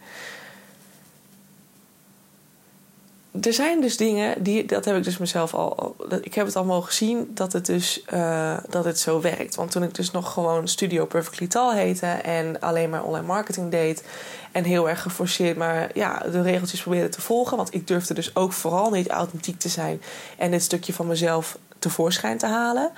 Er 3.42 3.54
zijn 3.54 3.82
dus 3.82 3.98
dingen, 3.98 4.44
die, 4.44 4.66
dat 4.66 4.86
heb 4.86 4.96
ik 4.96 5.04
dus 5.04 5.18
mezelf 5.18 5.54
al. 5.54 5.96
Ik 6.22 6.34
heb 6.34 6.46
het 6.46 6.56
al 6.56 6.66
mogen 6.66 6.94
zien 6.94 7.32
dat 7.34 7.54
het 7.54 7.66
dus 7.66 8.04
uh, 8.14 8.58
dat 8.70 8.86
het 8.86 9.00
zo 9.00 9.22
werkt. 9.22 9.56
Want 9.56 9.72
toen 9.72 9.84
ik 9.84 9.96
dus 9.96 10.12
nog 10.12 10.34
gewoon 10.34 10.68
Studio 10.68 11.06
Perfectly 11.06 11.48
Tall 11.48 11.76
heette 11.76 12.06
en 12.06 12.60
alleen 12.60 12.90
maar 12.90 13.04
online 13.04 13.28
marketing 13.28 13.72
deed. 13.72 14.04
En 14.52 14.64
heel 14.64 14.90
erg 14.90 15.02
geforceerd, 15.02 15.58
maar 15.58 15.90
ja, 15.94 16.18
de 16.32 16.42
regeltjes 16.42 16.82
probeerde 16.82 17.10
te 17.10 17.22
volgen. 17.22 17.58
Want 17.58 17.74
ik 17.74 17.88
durfde 17.88 18.14
dus 18.14 18.36
ook 18.36 18.54
vooral 18.54 18.92
niet 18.92 19.10
authentiek 19.10 19.60
te 19.60 19.70
zijn 19.70 20.02
en 20.38 20.52
dit 20.52 20.64
stukje 20.64 20.94
van 20.94 21.08
mezelf 21.08 21.58
tevoorschijn 21.80 22.38
te 22.38 22.48
halen. 22.48 22.92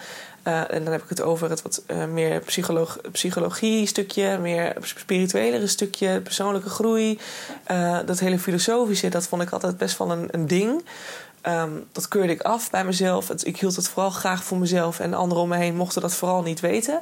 Uh, 0.47 0.73
en 0.73 0.83
dan 0.83 0.93
heb 0.93 1.03
ik 1.03 1.09
het 1.09 1.21
over 1.21 1.49
het 1.49 1.61
wat 1.61 1.83
uh, 1.87 2.05
meer 2.05 2.39
psycholoog, 2.39 2.99
psychologie-stukje, 3.11 4.37
meer 4.37 4.75
spirituelere 4.81 5.67
stukje, 5.67 6.21
persoonlijke 6.21 6.69
groei. 6.69 7.19
Uh, 7.71 7.99
dat 8.05 8.19
hele 8.19 8.39
filosofische, 8.39 9.09
dat 9.09 9.27
vond 9.27 9.41
ik 9.41 9.49
altijd 9.49 9.77
best 9.77 9.97
wel 9.97 10.11
een, 10.11 10.27
een 10.31 10.47
ding. 10.47 10.85
Um, 11.47 11.85
dat 11.91 12.07
keurde 12.07 12.33
ik 12.33 12.41
af 12.41 12.69
bij 12.69 12.85
mezelf. 12.85 13.29
Ik 13.29 13.59
hield 13.59 13.75
het 13.75 13.87
vooral 13.87 14.11
graag 14.11 14.43
voor 14.43 14.57
mezelf 14.57 14.99
en 14.99 15.13
anderen 15.13 15.43
om 15.43 15.49
me 15.49 15.57
heen 15.57 15.75
mochten 15.75 16.01
dat 16.01 16.13
vooral 16.13 16.41
niet 16.41 16.59
weten. 16.59 17.01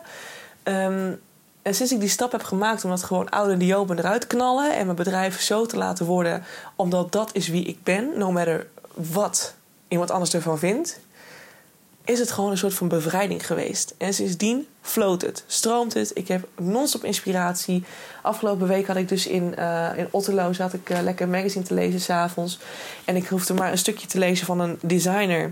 Um, 0.64 1.22
en 1.62 1.76
sinds 1.76 1.92
ik 1.92 2.00
die 2.00 2.10
stap 2.10 2.32
heb 2.32 2.44
gemaakt 2.44 2.84
om 2.84 2.90
dat 2.90 3.04
gewoon 3.04 3.30
oude 3.30 3.58
diopen 3.58 3.98
eruit 3.98 4.28
knallen 4.28 4.76
en 4.76 4.86
mijn 4.86 4.98
bedrijf 4.98 5.42
zo 5.42 5.66
te 5.66 5.78
laten 5.78 6.06
worden, 6.06 6.44
omdat 6.76 7.12
dat 7.12 7.30
is 7.34 7.48
wie 7.48 7.66
ik 7.66 7.84
ben, 7.84 8.10
no 8.18 8.32
matter 8.32 8.68
wat 8.94 9.54
iemand 9.88 10.12
anders 10.12 10.34
ervan 10.34 10.60
vindt, 10.60 11.00
is 12.06 12.20
het 12.20 12.32
gewoon 12.32 12.52
een 12.52 12.58
soort 12.58 12.74
van 12.74 12.88
bevrijding 12.88 13.46
geweest. 13.46 13.94
En 13.98 14.14
sindsdien 14.14 14.68
floot 14.82 15.22
het, 15.22 15.44
stroomt 15.48 15.94
het. 15.94 16.12
Ik 16.14 16.28
heb 16.28 16.48
non-stop 16.58 17.04
inspiratie. 17.04 17.84
Afgelopen 18.22 18.68
week 18.68 18.88
had 18.88 18.96
ik 18.96 19.10
dus 19.10 19.28
in, 19.28 19.56
uh, 19.60 19.90
in 19.96 20.08
Otterlo... 20.12 20.54
zat 20.54 20.74
ik 20.74 20.90
uh, 20.90 21.02
lekker 21.02 21.26
een 21.26 21.32
magazine 21.32 21.64
te 21.64 21.74
lezen 21.74 22.02
s'avonds. 22.02 22.60
En 23.06 23.16
ik 23.16 23.28
hoefde 23.28 23.54
maar 23.54 23.72
een 23.72 23.78
stukje 23.78 24.08
te 24.08 24.20
lezen 24.20 24.46
van 24.46 24.60
een 24.60 24.78
designer. 24.82 25.52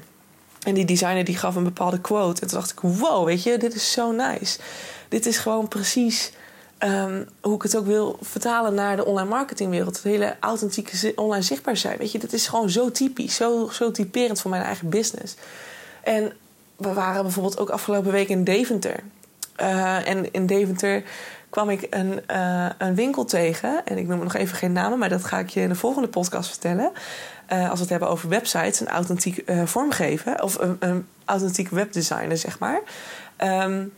En 0.64 0.74
die 0.74 0.86
designer 0.86 1.24
die 1.24 1.38
gaf 1.38 1.56
een 1.56 1.64
bepaalde 1.64 2.02
quote. 2.02 2.42
En 2.42 2.48
toen 2.48 2.60
dacht 2.60 2.72
ik, 2.72 2.80
wow, 2.80 3.26
weet 3.26 3.44
je, 3.44 3.58
dit 3.58 3.74
is 3.74 3.92
zo 3.92 4.12
nice. 4.12 4.60
Dit 5.10 5.26
is 5.26 5.38
gewoon 5.38 5.68
precies... 5.68 6.32
Um, 6.84 7.30
hoe 7.42 7.56
ik 7.56 7.62
het 7.62 7.78
ook 7.78 7.86
wil 7.86 8.18
vertalen 8.22 8.74
naar 8.74 8.96
de 8.96 9.06
online 9.06 9.30
marketingwereld. 9.30 9.96
Het 9.96 10.04
hele 10.04 10.36
authentieke 10.40 11.14
online 11.16 11.44
zichtbaar 11.44 11.78
zijn. 11.78 11.98
Weet 11.98 12.12
je, 12.12 12.20
dat 12.20 12.34
is 12.34 12.48
gewoon 12.48 12.70
zo 12.70 12.92
typisch, 12.92 13.36
zo, 13.36 13.70
zo 13.72 13.92
typerend 13.92 14.42
voor 14.42 14.52
mijn 14.52 14.64
eigen 14.64 14.90
business. 14.90 15.36
En 16.04 16.34
we 16.76 16.94
waren 16.94 17.24
bijvoorbeeld 17.24 17.58
ook 17.60 17.70
afgelopen 17.70 18.12
week 18.12 18.30
in 18.30 18.44
Deventer. 18.44 19.00
Uh, 19.62 20.08
en 20.08 20.34
in 20.34 20.46
Deventer 20.46 21.04
kwam 21.50 21.70
ik 21.70 21.88
een, 21.90 22.22
uh, 22.32 22.70
een 22.78 22.96
winkel 22.96 23.26
tegen. 23.26 23.86
En 23.86 23.98
ik 23.98 24.08
noem 24.08 24.20
nog 24.20 24.36
even 24.36 24.58
geen 24.58 24.72
namen, 24.72 25.00
maar 25.00 25.10
dat 25.10 25.24
ga 25.24 25.40
ik 25.40 25.50
je 25.50 25.62
in 25.62 25.70
de 25.70 25.76
volgende 25.76 26.08
podcast 26.08 26.50
vertellen. 26.50 26.92
Uh, 27.54 27.64
als 27.64 27.74
we 27.74 27.80
het 27.80 27.90
hebben 27.90 28.10
over 28.10 28.30
websites 28.30 28.82
en 28.82 28.88
authentiek 28.88 29.44
vormgeven. 29.66 30.44
Of 30.44 30.60
een, 30.60 30.78
een 30.80 31.08
authentiek 31.26 31.70
webdesigner, 31.70 32.38
zeg 32.38 32.60
maar. 32.60 32.82
Um, 33.38 33.94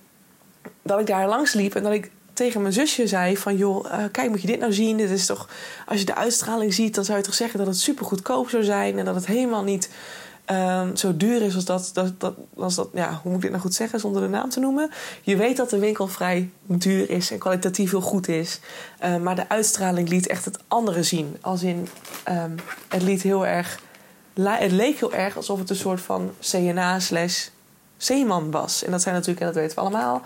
dat 0.82 1.00
ik 1.00 1.08
daar 1.08 1.28
langs 1.28 1.54
liep 1.54 1.76
en 1.76 1.84
dat 1.84 1.94
ik 1.94 2.12
tegen 2.34 2.62
mijn 2.62 2.74
zusje 2.74 3.08
zei 3.08 3.38
van... 3.38 3.58
joh, 3.58 3.86
kijk, 4.12 4.30
moet 4.30 4.42
je 4.42 4.48
dit 4.48 4.60
nou 4.60 4.74
zien? 4.74 4.98
Dit 4.98 5.10
is 5.10 5.26
toch... 5.26 5.50
Als 5.86 6.00
je 6.00 6.06
de 6.06 6.16
uitstraling 6.16 6.74
ziet, 6.74 6.96
dan 6.96 7.06
zou 7.06 7.18
je 7.18 7.24
toch 7.24 7.34
zeggen 7.34 7.60
dat 7.60 7.68
het 7.68 7.78
super 7.78 8.06
goedkoop 8.06 8.50
zou 8.50 8.64
zijn... 8.64 9.00
en 9.00 9.06
dat 9.06 9.16
het 9.16 9.26
helemaal 9.26 9.64
niet 9.64 9.90
um, 10.46 10.96
zo 10.96 11.18
duur 11.18 11.42
is 11.42 11.56
als 11.56 11.66
dat, 11.66 11.90
dat, 11.94 12.20
dat, 12.20 12.34
als 12.58 12.76
dat, 12.76 12.90
ja, 12.94 13.20
hoe 13.22 13.32
moet 13.32 13.36
ik 13.36 13.42
dit 13.42 13.50
nou 13.50 13.62
goed 13.62 13.74
zeggen 13.74 14.00
zonder 14.00 14.22
de 14.22 14.28
naam 14.28 14.50
te 14.50 14.60
noemen? 14.60 14.92
Je 15.22 15.36
weet 15.36 15.58
dat 15.58 15.70
de 15.70 15.80
winkel 15.80 16.08
vrij 16.08 16.50
duur 16.66 17.10
is 17.10 17.32
en 17.32 17.40
kwalitatief 17.40 17.92
heel 17.92 18.02
goed 18.02 18.28
is. 18.28 18.60
Uh, 19.04 19.18
maar 19.18 19.36
de 19.36 19.50
uitstraling 19.50 20.10
liet 20.10 20.28
echt 20.28 20.46
het 20.46 20.60
andere 20.68 21.04
zien. 21.04 21.38
Als 21.42 21.64
in, 21.64 21.88
um, 22.30 22.56
het 22.88 23.02
liet 23.02 23.22
heel 23.22 23.46
erg, 23.46 23.80
het 24.34 24.72
leek 24.72 25.00
heel 25.00 25.14
erg 25.14 25.36
alsof 25.36 25.60
het 25.60 25.70
een 25.70 25.76
soort 25.76 26.02
van 26.02 26.32
CNA 26.40 27.00
slash 27.00 27.48
zeeman 27.98 28.52
was. 28.52 28.84
En 28.84 28.92
dat 28.92 29.02
zijn 29.02 29.16
natuurlijk, 29.16 29.40
en 29.40 29.46
dat 29.54 29.56
weten 29.56 29.76
we 29.76 29.82
allemaal, 29.82 30.22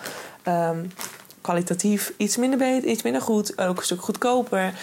kwalitatief 1.47 2.13
iets 2.17 2.37
minder 2.37 2.59
beter, 2.59 2.89
iets 2.89 3.03
minder 3.03 3.21
goed, 3.21 3.61
ook 3.61 3.77
een 3.77 3.83
stuk 3.83 4.01
goedkoper. 4.01 4.73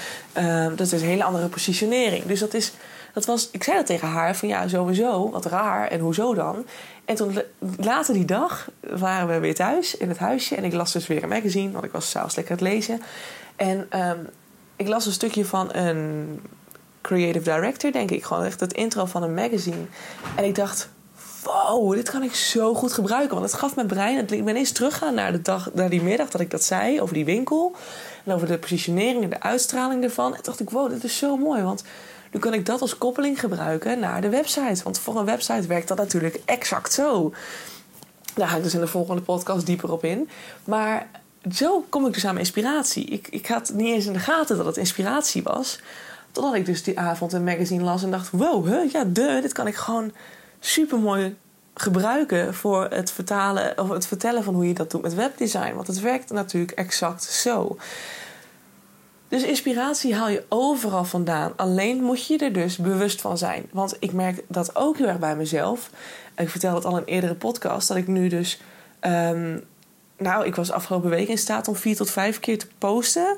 dat 0.77 0.81
is 0.81 0.93
een 0.93 1.09
hele 1.09 1.25
andere 1.25 1.49
positionering. 1.49 2.25
Dus 2.25 2.41
dat 2.41 2.55
is 2.55 2.73
dat 3.15 3.25
was, 3.25 3.49
ik 3.53 3.65
zei 3.65 3.77
dat 3.77 3.87
tegen 3.87 4.09
haar 4.09 4.37
van 4.37 4.49
ja, 4.49 4.69
sowieso, 4.69 5.31
wat 5.31 5.45
raar 5.45 5.89
en 5.89 6.01
hoezo 6.01 6.35
dan? 6.35 6.67
En 7.05 7.15
toen 7.15 7.39
later 7.77 8.15
die 8.15 8.25
dag 8.25 8.69
waren 8.81 9.29
we 9.29 9.39
weer 9.39 9.55
thuis 9.55 9.97
in 9.97 10.09
het 10.09 10.19
huisje 10.19 10.57
en 10.57 10.65
ik 10.65 10.73
las 10.73 10.93
dus 10.93 11.07
weer 11.07 11.23
een 11.23 11.29
magazine, 11.29 11.73
want 11.73 11.85
ik 11.85 11.93
was 11.93 12.11
s'avonds 12.11 12.37
lekker 12.37 12.59
aan 12.59 12.65
het 12.65 12.75
lezen. 12.75 13.03
En 13.57 13.87
ehm, 13.89 14.19
ik 14.77 14.89
las 14.89 15.07
een 15.07 15.13
stukje 15.13 15.45
van 15.45 15.75
een 15.75 16.41
creative 17.01 17.45
director, 17.45 17.93
denk 17.93 18.11
ik, 18.11 18.25
gewoon 18.25 18.45
echt 18.45 18.61
het 18.61 18.73
intro 18.73 19.05
van 19.05 19.23
een 19.23 19.35
magazine. 19.35 19.85
En 20.37 20.45
ik 20.45 20.55
dacht, 20.55 20.89
wow, 21.45 21.95
dit 21.95 22.11
kan 22.11 22.23
ik 22.23 22.35
zo 22.35 22.75
goed 22.75 22.93
gebruiken. 22.93 23.37
Want 23.37 23.51
het 23.51 23.61
gaf 23.61 23.75
mijn 23.75 23.87
brein, 23.87 24.29
ik 24.29 24.45
ben 24.45 24.57
eens 24.57 24.73
teruggaan 24.73 25.15
naar, 25.15 25.33
de 25.33 25.43
dag, 25.43 25.71
naar 25.73 25.91
die 25.91 26.03
middag 26.03 26.31
dat 26.31 26.41
ik 26.41 26.51
dat 26.51 26.65
zei 26.65 27.01
over 27.01 27.15
die 27.15 27.25
winkel. 27.25 27.77
En 28.25 28.33
over 28.33 28.47
de 28.47 28.59
positionering 28.59 29.23
en 29.23 29.31
de 29.31 29.41
uitstraling 29.41 30.03
ervan. 30.03 30.35
En 30.35 30.41
dacht 30.43 30.61
ik, 30.61 30.71
wow, 30.71 30.91
dit 30.91 31.05
is 31.05 31.17
zo 31.17 31.37
mooi. 31.37 31.63
Want 31.63 31.85
nu 32.31 32.41
kan 32.41 32.55
ik 32.55 32.67
dat 32.67 32.81
als 32.81 32.99
koppeling 32.99 33.41
gebruiken 33.41 33.99
naar 33.99 34.21
de 34.21 34.29
website. 34.29 34.83
Want 34.83 34.99
voor 34.99 35.19
een 35.19 35.25
website 35.25 35.67
werkt 35.67 35.89
dat 35.89 35.97
natuurlijk 35.97 36.41
exact 36.45 36.93
zo. 36.93 37.33
Daar 38.35 38.49
ga 38.49 38.57
ik 38.57 38.63
dus 38.63 38.75
in 38.75 38.81
de 38.81 38.87
volgende 38.87 39.23
podcast 39.23 39.67
dieper 39.67 39.93
op 39.93 40.05
in. 40.05 40.29
Maar 40.65 41.07
zo 41.53 41.85
kom 41.89 42.07
ik 42.07 42.13
dus 42.13 42.25
aan 42.25 42.35
mijn 42.35 42.45
inspiratie. 42.45 43.05
Ik, 43.05 43.29
ik 43.29 43.47
had 43.47 43.73
niet 43.75 43.95
eens 43.95 44.07
in 44.07 44.13
de 44.13 44.19
gaten 44.19 44.57
dat 44.57 44.67
het 44.67 44.77
inspiratie 44.77 45.43
was. 45.43 45.81
Totdat 46.33 46.55
ik 46.55 46.67
dus 46.67 46.83
die 46.83 46.99
avond 46.99 47.33
een 47.33 47.45
magazine 47.45 47.85
las 47.85 48.03
en 48.03 48.11
dacht: 48.11 48.31
wow, 48.31 48.67
huh, 48.67 48.91
ja, 48.91 49.05
de, 49.05 49.39
dit 49.43 49.53
kan 49.53 49.67
ik 49.67 49.75
gewoon 49.75 50.13
super 50.65 50.99
mooi 50.99 51.37
gebruiken 51.75 52.55
voor 52.55 52.87
het 52.91 53.13
vertalen 53.13 53.79
of 53.79 53.89
het 53.89 54.07
vertellen 54.07 54.45
van 54.45 54.55
hoe 54.55 54.69
je 54.69 54.75
dat 54.75 54.91
doet 54.91 55.03
met 55.03 55.15
webdesign. 55.15 55.75
Want 55.75 55.87
het 55.87 56.01
werkt 56.01 56.31
natuurlijk 56.31 56.73
exact 56.79 57.23
zo. 57.25 57.77
Dus 59.29 59.43
inspiratie 59.43 60.15
haal 60.15 60.29
je 60.29 60.45
overal 60.49 61.05
vandaan. 61.05 61.53
Alleen 61.57 62.03
moet 62.03 62.27
je 62.27 62.39
er 62.39 62.53
dus 62.53 62.77
bewust 62.77 63.21
van 63.21 63.39
zijn. 63.39 63.67
Want 63.73 63.97
ik 63.99 64.13
merk 64.13 64.45
dat 64.49 64.77
ook 64.77 64.99
heel 64.99 65.07
erg 65.07 65.19
bij 65.19 65.37
mezelf. 65.37 65.91
Ik 66.37 66.49
vertelde 66.49 66.77
het 66.77 66.85
al 66.85 66.97
in 66.97 66.99
een 66.99 67.09
eerdere 67.09 67.35
podcast. 67.35 67.89
Dat 67.89 67.97
ik 67.97 68.07
nu 68.07 68.29
dus 68.29 68.61
ehm, 69.01 69.59
nou, 70.17 70.47
ik 70.47 70.55
was 70.55 70.71
afgelopen 70.71 71.11
week 71.11 71.29
in 71.29 71.39
staat 71.39 71.69
om 71.69 71.77
vier 71.77 71.97
tot 71.97 72.11
vijf 72.11 72.41
keer 72.41 72.59
te 72.59 72.67
posten. 72.79 73.37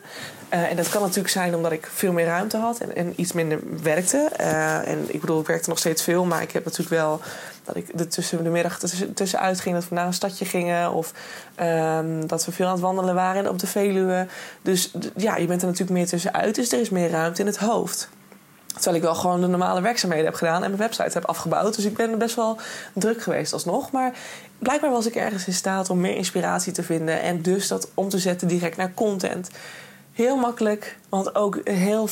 Uh, 0.54 0.70
en 0.70 0.76
dat 0.76 0.88
kan 0.88 1.02
natuurlijk 1.02 1.28
zijn 1.28 1.54
omdat 1.54 1.72
ik 1.72 1.88
veel 1.92 2.12
meer 2.12 2.26
ruimte 2.26 2.56
had 2.56 2.78
en, 2.78 2.96
en 2.96 3.12
iets 3.16 3.32
minder 3.32 3.58
werkte. 3.82 4.30
Uh, 4.40 4.88
en 4.88 5.04
ik 5.06 5.20
bedoel, 5.20 5.40
ik 5.40 5.46
werkte 5.46 5.68
nog 5.68 5.78
steeds 5.78 6.02
veel, 6.02 6.24
maar 6.24 6.42
ik 6.42 6.52
heb 6.52 6.64
natuurlijk 6.64 6.90
wel 6.90 7.20
dat 7.64 7.76
ik 7.76 7.88
er 7.98 8.08
tussen 8.08 8.44
de 8.44 8.50
middag 8.50 8.78
tussen, 8.78 9.14
tussenuit 9.14 9.60
ging, 9.60 9.74
dat 9.74 9.88
we 9.88 9.94
naar 9.94 10.06
een 10.06 10.12
stadje 10.12 10.44
gingen 10.44 10.92
of 10.92 11.12
um, 11.60 12.26
dat 12.26 12.44
we 12.44 12.52
veel 12.52 12.66
aan 12.66 12.72
het 12.72 12.80
wandelen 12.80 13.14
waren 13.14 13.48
op 13.48 13.58
de 13.58 13.66
Veluwe. 13.66 14.26
Dus 14.62 14.92
ja, 15.16 15.36
je 15.36 15.46
bent 15.46 15.60
er 15.60 15.66
natuurlijk 15.66 15.98
meer 15.98 16.06
tussenuit, 16.06 16.54
dus 16.54 16.72
er 16.72 16.80
is 16.80 16.90
meer 16.90 17.10
ruimte 17.10 17.40
in 17.40 17.46
het 17.46 17.56
hoofd. 17.56 18.08
Terwijl 18.76 18.96
ik 18.96 19.02
wel 19.02 19.14
gewoon 19.14 19.40
de 19.40 19.46
normale 19.46 19.80
werkzaamheden 19.80 20.24
heb 20.24 20.34
gedaan 20.34 20.62
en 20.62 20.70
mijn 20.70 20.76
website 20.76 21.10
heb 21.12 21.24
afgebouwd. 21.24 21.76
Dus 21.76 21.84
ik 21.84 21.96
ben 21.96 22.18
best 22.18 22.36
wel 22.36 22.58
druk 22.92 23.22
geweest 23.22 23.52
alsnog. 23.52 23.90
Maar 23.90 24.12
blijkbaar 24.58 24.90
was 24.90 25.06
ik 25.06 25.14
ergens 25.14 25.46
in 25.46 25.52
staat 25.52 25.90
om 25.90 26.00
meer 26.00 26.16
inspiratie 26.16 26.72
te 26.72 26.82
vinden. 26.82 27.20
En 27.20 27.42
dus 27.42 27.68
dat 27.68 27.88
om 27.94 28.08
te 28.08 28.18
zetten 28.18 28.48
direct 28.48 28.76
naar 28.76 28.94
content. 28.94 29.50
Heel 30.16 30.36
makkelijk, 30.36 30.96
want 31.08 31.34
ook 31.34 31.60
heel, 31.64 32.08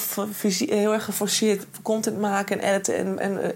heel 0.58 0.92
erg 0.92 1.04
geforceerd 1.04 1.66
content 1.82 2.20
maken 2.20 2.60
en 2.60 2.68
editen 2.68 3.18
en, 3.18 3.18
en 3.18 3.54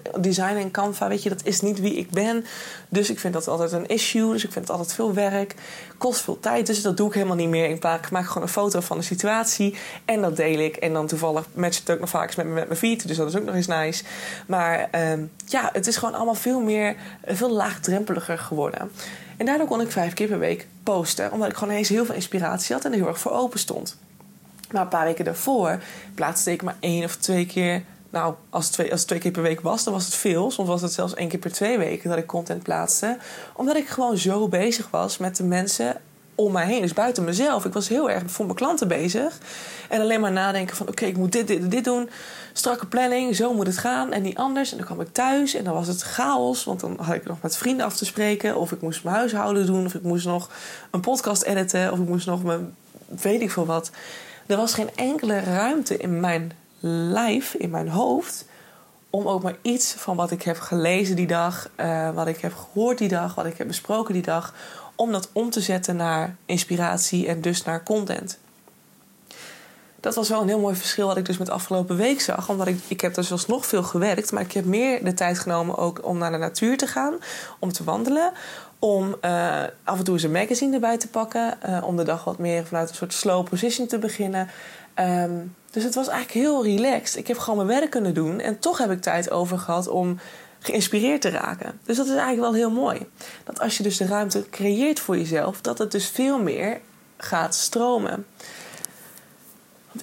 uh, 0.57 0.71
Canva. 0.71 1.09
Weet 1.09 1.23
je, 1.23 1.28
dat 1.28 1.45
is 1.45 1.61
niet 1.61 1.81
wie 1.81 1.95
ik 1.95 2.11
ben. 2.11 2.45
Dus 2.88 3.11
ik 3.11 3.19
vind 3.19 3.35
dat 3.35 3.49
altijd 3.49 3.73
een 3.73 3.87
issue. 3.87 4.33
Dus 4.33 4.45
ik 4.45 4.52
vind 4.52 4.69
het 4.69 4.76
altijd 4.76 4.95
veel 4.95 5.14
werk. 5.14 5.55
Kost 5.99 6.21
veel 6.21 6.40
tijd. 6.40 6.67
Dus 6.67 6.83
dat 6.83 6.97
doe 6.97 7.09
ik 7.09 7.14
helemaal 7.14 7.37
niet 7.37 7.49
meer. 7.49 7.71
Ik 7.71 7.83
maak 8.11 8.26
gewoon 8.26 8.43
een 8.43 8.49
foto 8.49 8.81
van 8.81 8.97
de 8.97 9.02
situatie 9.02 9.75
en 10.05 10.21
dat 10.21 10.37
deel 10.37 10.59
ik. 10.59 10.76
En 10.76 10.93
dan 10.93 11.07
toevallig 11.07 11.47
matcht 11.55 11.78
het 11.78 11.90
ook 11.90 12.00
nog 12.00 12.11
vaak 12.11 12.26
eens 12.26 12.37
met, 12.37 12.47
met 12.47 12.67
mijn 12.67 12.78
feed. 12.78 13.09
Dus 13.09 13.17
dat 13.17 13.28
is 13.28 13.37
ook 13.37 13.45
nog 13.45 13.55
eens 13.55 13.67
nice. 13.67 14.05
Maar 14.47 14.88
uh, 14.95 15.25
ja, 15.45 15.71
het 15.73 15.87
is 15.87 15.97
gewoon 15.97 16.14
allemaal 16.14 16.35
veel 16.35 16.61
meer, 16.61 16.97
veel 17.25 17.50
laagdrempeliger 17.50 18.38
geworden. 18.38 18.90
En 19.37 19.47
daardoor 19.47 19.67
kon 19.67 19.81
ik 19.81 19.90
vijf 19.90 20.12
keer 20.12 20.28
per 20.28 20.38
week 20.38 20.67
posten. 20.83 21.33
Omdat 21.33 21.49
ik 21.49 21.57
gewoon 21.57 21.75
eens 21.75 21.88
heel 21.88 22.05
veel 22.05 22.14
inspiratie 22.14 22.75
had 22.75 22.85
en 22.85 22.93
er 22.93 22.99
heel 22.99 23.09
erg 23.09 23.21
voor 23.21 23.33
open 23.33 23.59
stond. 23.59 23.97
Maar 24.70 24.82
een 24.82 24.88
paar 24.88 25.04
weken 25.04 25.25
daarvoor 25.25 25.82
plaatste 26.14 26.52
ik 26.52 26.62
maar 26.62 26.76
één 26.80 27.04
of 27.04 27.16
twee 27.16 27.46
keer. 27.46 27.82
Nou, 28.10 28.34
als 28.50 28.64
het, 28.64 28.72
twee, 28.72 28.92
als 28.92 29.04
twee 29.04 29.18
keer 29.18 29.30
per 29.30 29.42
week 29.42 29.60
was, 29.60 29.84
dan 29.84 29.92
was 29.92 30.04
het 30.04 30.14
veel. 30.14 30.50
Soms 30.50 30.68
was 30.68 30.82
het 30.82 30.92
zelfs 30.92 31.14
één 31.14 31.28
keer 31.28 31.38
per 31.38 31.52
twee 31.52 31.78
weken 31.78 32.08
dat 32.08 32.18
ik 32.18 32.26
content 32.26 32.62
plaatste. 32.62 33.16
Omdat 33.54 33.76
ik 33.76 33.88
gewoon 33.88 34.16
zo 34.16 34.48
bezig 34.48 34.90
was 34.90 35.18
met 35.18 35.37
de 35.37 35.44
mensen 35.44 36.00
om 36.34 36.52
mij 36.52 36.66
heen. 36.66 36.82
Dus 36.82 36.92
buiten 36.92 37.25
mezelf. 37.25 37.64
Ik 37.64 37.72
was 37.72 37.88
heel 37.88 38.10
erg 38.10 38.22
voor 38.26 38.44
mijn 38.44 38.56
klanten 38.56 38.88
bezig. 38.88 39.38
En 39.88 40.00
alleen 40.00 40.20
maar 40.20 40.32
nadenken 40.32 40.76
van... 40.76 40.88
oké, 40.88 41.04
ik 41.04 41.16
moet 41.16 41.32
dit, 41.32 41.46
dit 41.46 41.70
dit 41.70 41.84
doen. 41.84 42.10
Strakke 42.52 42.87
planning, 42.87 43.37
zo 43.37 43.54
moet 43.54 43.66
het 43.66 43.78
gaan. 43.78 44.12
En 44.12 44.22
niet 44.22 44.37
anders. 44.37 44.70
En 44.70 44.76
dan 44.76 44.87
kwam 44.87 45.00
ik 45.00 45.12
thuis 45.12 45.54
en 45.54 45.64
dan 45.64 45.75
was 45.75 45.87
het 45.87 46.02
chaos. 46.02 46.64
Want 46.64 46.80
dan 46.80 46.98
had 47.00 47.14
ik 47.14 47.26
nog 47.26 47.42
met 47.42 47.56
vrienden 47.56 47.87
af 47.87 47.96
te 47.96 48.04
spreken. 48.04 48.56
Of 48.56 48.72
ik 48.72 48.80
moest 48.80 49.04
mijn 49.04 49.16
huishouden 49.16 49.66
doen. 49.66 49.87
Of 49.87 49.94
ik 49.94 50.02
moest 50.02 50.26
nog 50.26 50.50
een 50.90 51.00
podcast 51.00 51.42
editen. 51.42 51.92
Of 51.92 51.98
ik 51.98 52.08
moest 52.08 52.26
nog 52.26 52.42
mijn... 52.42 52.75
weet 53.06 53.40
ik 53.40 53.50
veel 53.50 53.66
wat. 53.66 53.90
Er 54.49 54.57
was 54.57 54.75
geen 54.75 54.90
enkele 54.95 55.40
ruimte 55.40 55.97
in 55.97 56.21
mijn 56.21 56.52
lijf, 56.81 57.55
in 57.55 57.71
mijn 57.71 57.88
hoofd, 57.88 58.45
om 59.11 59.28
ook 59.28 59.43
maar 59.43 59.57
iets 59.62 59.93
van 59.93 60.17
wat 60.17 60.31
ik 60.31 60.43
heb 60.43 60.59
gelezen 60.59 61.17
die 61.17 61.26
dag, 61.26 61.71
uh, 61.76 62.11
wat 62.11 62.26
ik 62.26 62.38
heb 62.38 62.55
gehoord 62.55 62.99
die 62.99 63.09
dag, 63.09 63.35
wat 63.35 63.47
ik 63.47 63.59
heb 63.59 63.67
besproken 63.67 64.14
die 64.14 64.23
dag, 64.23 64.55
om 64.95 65.12
dat 65.12 65.28
om 65.33 65.50
te 65.50 65.61
zetten 65.61 65.97
naar 65.97 66.37
inspiratie 66.47 67.26
en 67.26 67.40
dus 67.40 67.62
naar 67.62 67.83
content. 67.83 68.38
Dat 70.00 70.14
was 70.14 70.28
wel 70.28 70.40
een 70.40 70.49
heel 70.49 70.59
mooi 70.59 70.75
verschil 70.75 71.07
wat 71.07 71.17
ik 71.17 71.25
dus 71.25 71.38
met 71.38 71.50
afgelopen 71.50 71.97
week 71.97 72.21
zag. 72.21 72.49
Omdat 72.49 72.67
ik, 72.67 72.81
ik 72.88 73.00
heb 73.00 73.14
dus 73.14 73.33
alsnog 73.33 73.67
veel 73.67 73.83
gewerkt. 73.83 74.33
Maar 74.33 74.43
ik 74.43 74.52
heb 74.52 74.64
meer 74.64 75.05
de 75.05 75.14
tijd 75.14 75.38
genomen 75.38 75.76
ook 75.76 76.07
om 76.07 76.19
naar 76.19 76.31
de 76.31 76.37
natuur 76.37 76.76
te 76.76 76.87
gaan. 76.87 77.14
Om 77.59 77.73
te 77.73 77.85
wandelen 77.85 78.33
om 78.78 79.17
uh, 79.25 79.62
af 79.85 79.99
en 79.99 80.05
toe 80.05 80.14
eens 80.14 80.23
een 80.23 80.33
magazine 80.33 80.75
erbij 80.75 80.99
te 80.99 81.09
pakken. 81.09 81.59
Uh, 81.67 81.85
om 81.85 81.97
de 81.97 82.02
dag 82.02 82.25
wat 82.25 82.38
meer 82.38 82.67
vanuit 82.67 82.88
een 82.88 82.95
soort 82.95 83.12
slow 83.12 83.49
position 83.49 83.87
te 83.87 83.99
beginnen. 83.99 84.49
Um, 84.95 85.55
dus 85.71 85.85
het 85.85 85.95
was 85.95 86.09
eigenlijk 86.09 86.47
heel 86.47 86.64
relaxed. 86.64 87.17
Ik 87.17 87.26
heb 87.26 87.38
gewoon 87.38 87.67
mijn 87.67 87.81
werk 87.81 87.90
kunnen 87.90 88.14
doen. 88.14 88.40
En 88.40 88.59
toch 88.59 88.78
heb 88.78 88.90
ik 88.90 89.00
tijd 89.00 89.31
over 89.31 89.59
gehad 89.59 89.88
om 89.88 90.19
geïnspireerd 90.59 91.21
te 91.21 91.28
raken. 91.28 91.81
Dus 91.85 91.97
dat 91.97 92.07
is 92.07 92.12
eigenlijk 92.12 92.40
wel 92.40 92.55
heel 92.55 92.71
mooi. 92.71 93.07
Dat 93.45 93.61
als 93.61 93.76
je 93.76 93.83
dus 93.83 93.97
de 93.97 94.07
ruimte 94.07 94.45
creëert 94.50 95.00
voor 95.00 95.17
jezelf, 95.17 95.61
dat 95.61 95.78
het 95.78 95.90
dus 95.90 96.09
veel 96.09 96.43
meer 96.43 96.81
gaat 97.17 97.55
stromen 97.55 98.26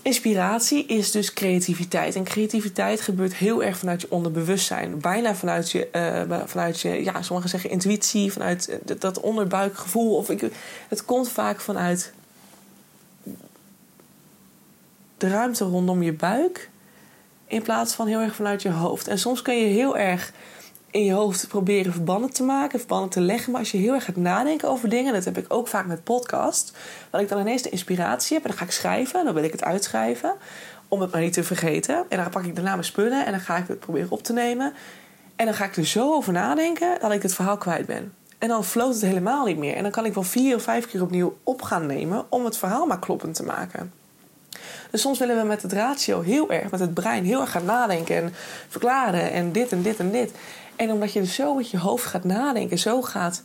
inspiratie 0.02 0.86
is 0.86 1.12
dus 1.12 1.34
creativiteit. 1.34 2.16
En 2.16 2.24
creativiteit 2.24 3.02
gebeurt 3.02 3.36
heel 3.36 3.64
erg 3.64 3.78
vanuit 3.78 4.02
je 4.02 4.12
onderbewustzijn. 4.12 5.00
Bijna 5.00 5.36
vanuit 5.36 5.72
je, 5.72 5.90
uh, 6.30 6.38
vanuit 6.46 6.82
je 6.82 7.04
ja, 7.04 7.22
sommigen 7.22 7.50
zeggen 7.50 7.70
intuïtie, 7.70 8.32
vanuit 8.32 8.68
eh, 8.68 8.96
dat 9.00 9.20
onderbuikgevoel. 9.20 10.16
Of 10.16 10.30
ik, 10.30 10.52
het 10.88 11.06
komt 11.06 11.30
vaak 11.30 11.62
vanuit 11.62 12.14
de 15.18 15.28
ruimte 15.28 15.64
rondom 15.64 16.04
je 16.04 16.14
buik. 16.14 16.70
In 17.48 17.62
plaats 17.62 17.94
van 17.94 18.08
heel 18.08 18.20
erg 18.20 18.36
vanuit 18.36 18.62
je 18.62 18.72
hoofd. 18.72 19.08
En 19.08 19.20
soms 19.20 19.42
kun 19.42 19.56
je 19.56 19.66
heel 19.66 19.98
erg 19.98 20.32
in 20.96 21.04
je 21.04 21.12
hoofd 21.12 21.48
proberen 21.48 21.92
verbanden 21.92 22.34
te 22.34 22.44
maken, 22.44 22.80
verbanden 22.80 23.10
te 23.10 23.22
leggen. 23.22 23.52
Maar 23.52 23.60
als 23.60 23.72
je 23.72 23.78
heel 23.78 23.94
erg 23.94 24.06
gaat 24.06 24.16
nadenken 24.16 24.70
over 24.70 24.90
dingen, 24.90 25.14
dat 25.14 25.26
heb 25.26 25.38
ik 25.38 25.46
ook 25.48 25.68
vaak 25.68 25.86
met 25.86 26.04
podcast, 26.04 26.74
dat 27.10 27.22
ik 27.22 27.30
dan 27.30 27.40
ineens 27.40 27.62
de 27.62 27.70
inspiratie 27.70 28.34
heb 28.34 28.44
en 28.44 28.50
dan 28.50 28.60
ga 28.60 28.66
ik 28.66 28.72
schrijven, 28.72 29.26
dan 29.26 29.34
wil 29.34 29.44
ik 29.44 29.52
het 29.52 29.64
uitschrijven, 29.64 30.34
om 30.88 31.02
het 31.02 31.12
maar 31.12 31.22
niet 31.22 31.34
te 31.34 31.44
vergeten. 31.44 32.06
En 32.10 32.18
dan 32.18 32.30
pak 32.30 32.44
ik 32.44 32.56
daarna 32.56 32.72
mijn 32.72 32.84
spullen 32.84 33.26
en 33.26 33.32
dan 33.32 33.40
ga 33.40 33.58
ik 33.58 33.68
het 33.68 33.80
proberen 33.80 34.12
op 34.12 34.24
te 34.24 34.34
nemen. 34.34 34.74
En 35.36 35.46
dan 35.46 35.54
ga 35.54 35.66
ik 35.66 35.76
er 35.76 35.86
zo 35.86 36.14
over 36.14 36.34
nadenken 36.34 36.98
dat 37.00 37.12
ik 37.12 37.22
het 37.22 37.34
verhaal 37.34 37.58
kwijt 37.58 37.86
ben. 37.86 38.14
En 38.38 38.48
dan 38.48 38.64
floot 38.64 38.94
het 38.94 39.02
helemaal 39.02 39.46
niet 39.46 39.58
meer. 39.58 39.76
En 39.76 39.84
dan 39.84 39.92
kan 39.92 40.06
ik 40.06 40.14
wel 40.14 40.24
vier 40.24 40.56
of 40.56 40.64
vijf 40.64 40.88
keer 40.88 41.02
opnieuw 41.02 41.38
op 41.44 41.62
gaan 41.62 41.86
nemen 41.86 42.26
om 42.30 42.46
het 42.46 42.58
verhaal 42.58 42.86
maar 42.86 43.00
kloppend 43.00 43.36
te 43.36 43.44
maken. 43.44 43.92
Dus 44.92 45.02
soms 45.02 45.20
willen 45.20 45.38
we 45.38 45.44
met 45.44 45.62
het 45.62 45.74
ratio 45.74 46.22
heel 46.22 46.52
erg, 46.52 46.72
met 46.72 46.80
het 46.80 46.94
brein 46.94 47.26
heel 47.26 47.42
erg 47.42 47.52
gaan 47.52 47.66
nadenken 47.66 48.16
en 48.16 48.34
verklaren 48.68 49.32
en 49.32 49.52
dit 49.52 49.72
en 49.72 49.82
dit 49.82 50.00
en 50.00 50.12
dit. 50.12 50.32
En 50.76 50.92
omdat 50.92 51.14
je 51.14 51.26
zo 51.26 51.54
met 51.54 51.70
je 51.70 51.78
hoofd 51.78 52.06
gaat 52.06 52.24
nadenken, 52.24 52.80
zo 52.80 53.02
gaat 53.02 53.44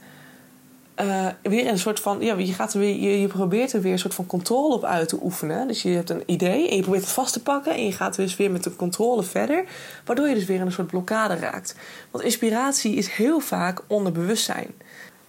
uh, 1.01 1.27
weer 1.43 1.67
een 1.67 1.79
soort 1.79 2.01
van. 2.01 2.21
Ja, 2.21 2.35
je, 2.35 2.53
gaat 2.53 2.73
er 2.73 2.81
weer, 2.81 3.01
je, 3.01 3.21
je, 3.21 3.27
probeert 3.27 3.73
er 3.73 3.81
weer 3.81 3.93
een 3.93 3.99
soort 3.99 4.15
van 4.15 4.27
controle 4.27 4.75
op 4.75 4.85
uit 4.85 5.09
te 5.09 5.19
oefenen. 5.23 5.69
Dus 5.69 5.83
je 5.83 5.89
hebt 5.89 6.11
een 6.11 6.23
idee 6.27 6.69
en 6.69 6.77
je 6.77 6.83
probeert 6.83 7.05
het 7.05 7.13
vast 7.13 7.33
te 7.33 7.43
pakken. 7.43 7.75
En 7.75 7.85
je 7.85 7.93
gaat 7.93 8.17
dus 8.17 8.37
weer 8.37 8.51
met 8.51 8.65
de 8.65 8.77
controle 8.77 9.23
verder. 9.23 9.65
Waardoor 10.05 10.29
je 10.29 10.35
dus 10.35 10.45
weer 10.45 10.61
in 10.61 10.67
een 10.67 10.73
soort 10.73 10.87
blokkade 10.87 11.35
raakt. 11.35 11.75
Want 12.11 12.25
inspiratie 12.25 12.95
is 12.95 13.09
heel 13.09 13.41
vaak 13.41 13.83
onderbewustzijn. 13.87 14.69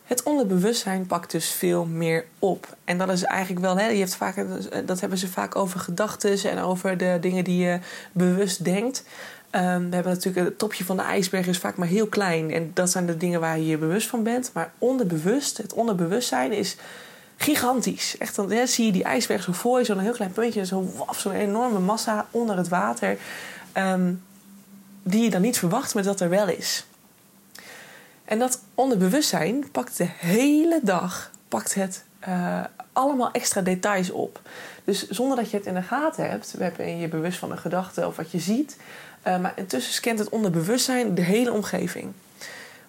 Het 0.03 0.24
onderbewustzijn 0.24 1.05
pakt 1.08 1.31
dus 1.31 1.51
veel 1.51 1.86
meer 1.86 2.25
op. 2.39 2.75
En 2.84 2.98
dat 2.98 3.10
is 3.10 3.24
eigenlijk 3.24 3.62
wel, 3.65 3.77
hè, 3.77 3.88
je 3.88 4.00
hebt 4.00 4.15
vaak, 4.15 4.46
dat 4.86 5.00
hebben 5.00 5.17
ze 5.17 5.27
vaak 5.27 5.55
over 5.55 5.79
gedachten 5.79 6.51
en 6.51 6.60
over 6.60 6.98
de 6.98 7.17
dingen 7.22 7.43
die 7.43 7.63
je 7.63 7.79
bewust 8.12 8.63
denkt. 8.63 9.03
Um, 9.55 9.89
we 9.89 9.96
hebben 9.96 10.13
natuurlijk 10.13 10.46
het 10.46 10.58
topje 10.58 10.86
van 10.86 10.98
de 10.98 11.03
ijsberg 11.03 11.48
is 11.48 11.58
vaak 11.58 11.77
maar 11.77 11.88
heel 11.88 12.08
klein. 12.08 12.51
En 12.51 12.72
dat 12.74 12.91
zijn 12.91 13.05
de 13.05 13.17
dingen 13.17 13.39
waar 13.39 13.58
je 13.58 13.65
je 13.65 13.77
bewust 13.77 14.08
van 14.08 14.24
bent. 14.24 14.50
Maar 14.53 14.72
onderbewust, 14.77 15.58
het 15.58 15.74
onderbewustzijn 15.74 16.51
is 16.51 16.75
gigantisch. 17.38 18.17
Echt, 18.17 18.36
dan 18.36 18.67
zie 18.67 18.86
je 18.86 18.91
die 18.91 19.03
ijsberg 19.03 19.43
zo 19.43 19.51
voor 19.51 19.79
je, 19.79 19.86
zo'n 19.86 20.00
heel 20.00 20.12
klein 20.12 20.31
puntje, 20.31 20.65
zo'n 20.65 20.93
zo 21.17 21.29
enorme 21.29 21.79
massa 21.79 22.27
onder 22.31 22.58
het 22.58 22.67
water. 22.67 23.17
Um, 23.77 24.24
die 25.03 25.24
je 25.24 25.29
dan 25.29 25.41
niet 25.41 25.58
verwacht, 25.58 25.93
maar 25.93 26.03
dat 26.03 26.20
er 26.20 26.29
wel 26.29 26.48
is. 26.48 26.86
En 28.25 28.39
dat 28.39 28.62
onderbewustzijn 28.75 29.72
pakt 29.72 29.98
de 29.98 30.08
hele 30.17 30.79
dag 30.84 31.31
pakt 31.48 31.74
het 31.74 32.03
uh, 32.27 32.63
allemaal 32.93 33.31
extra 33.31 33.62
details 33.62 34.12
op. 34.12 34.41
Dus 34.84 35.10
zonder 35.10 35.38
dat 35.38 35.51
je 35.51 35.58
het 35.58 35.65
in 35.65 35.74
de 35.74 35.81
gaten 35.81 36.29
hebt, 36.29 36.55
ben 36.77 36.98
je 36.98 37.08
bewust 37.08 37.39
van 37.39 37.51
een 37.51 37.58
gedachte 37.58 38.08
of 38.08 38.15
wat 38.15 38.31
je 38.31 38.39
ziet. 38.39 38.77
Uh, 39.28 39.40
maar 39.40 39.54
intussen 39.56 39.94
scant 39.94 40.20
het 40.20 40.30
onderbewustzijn 40.30 41.16
de 41.16 41.22
hele 41.22 41.51
omgeving. 41.51 42.12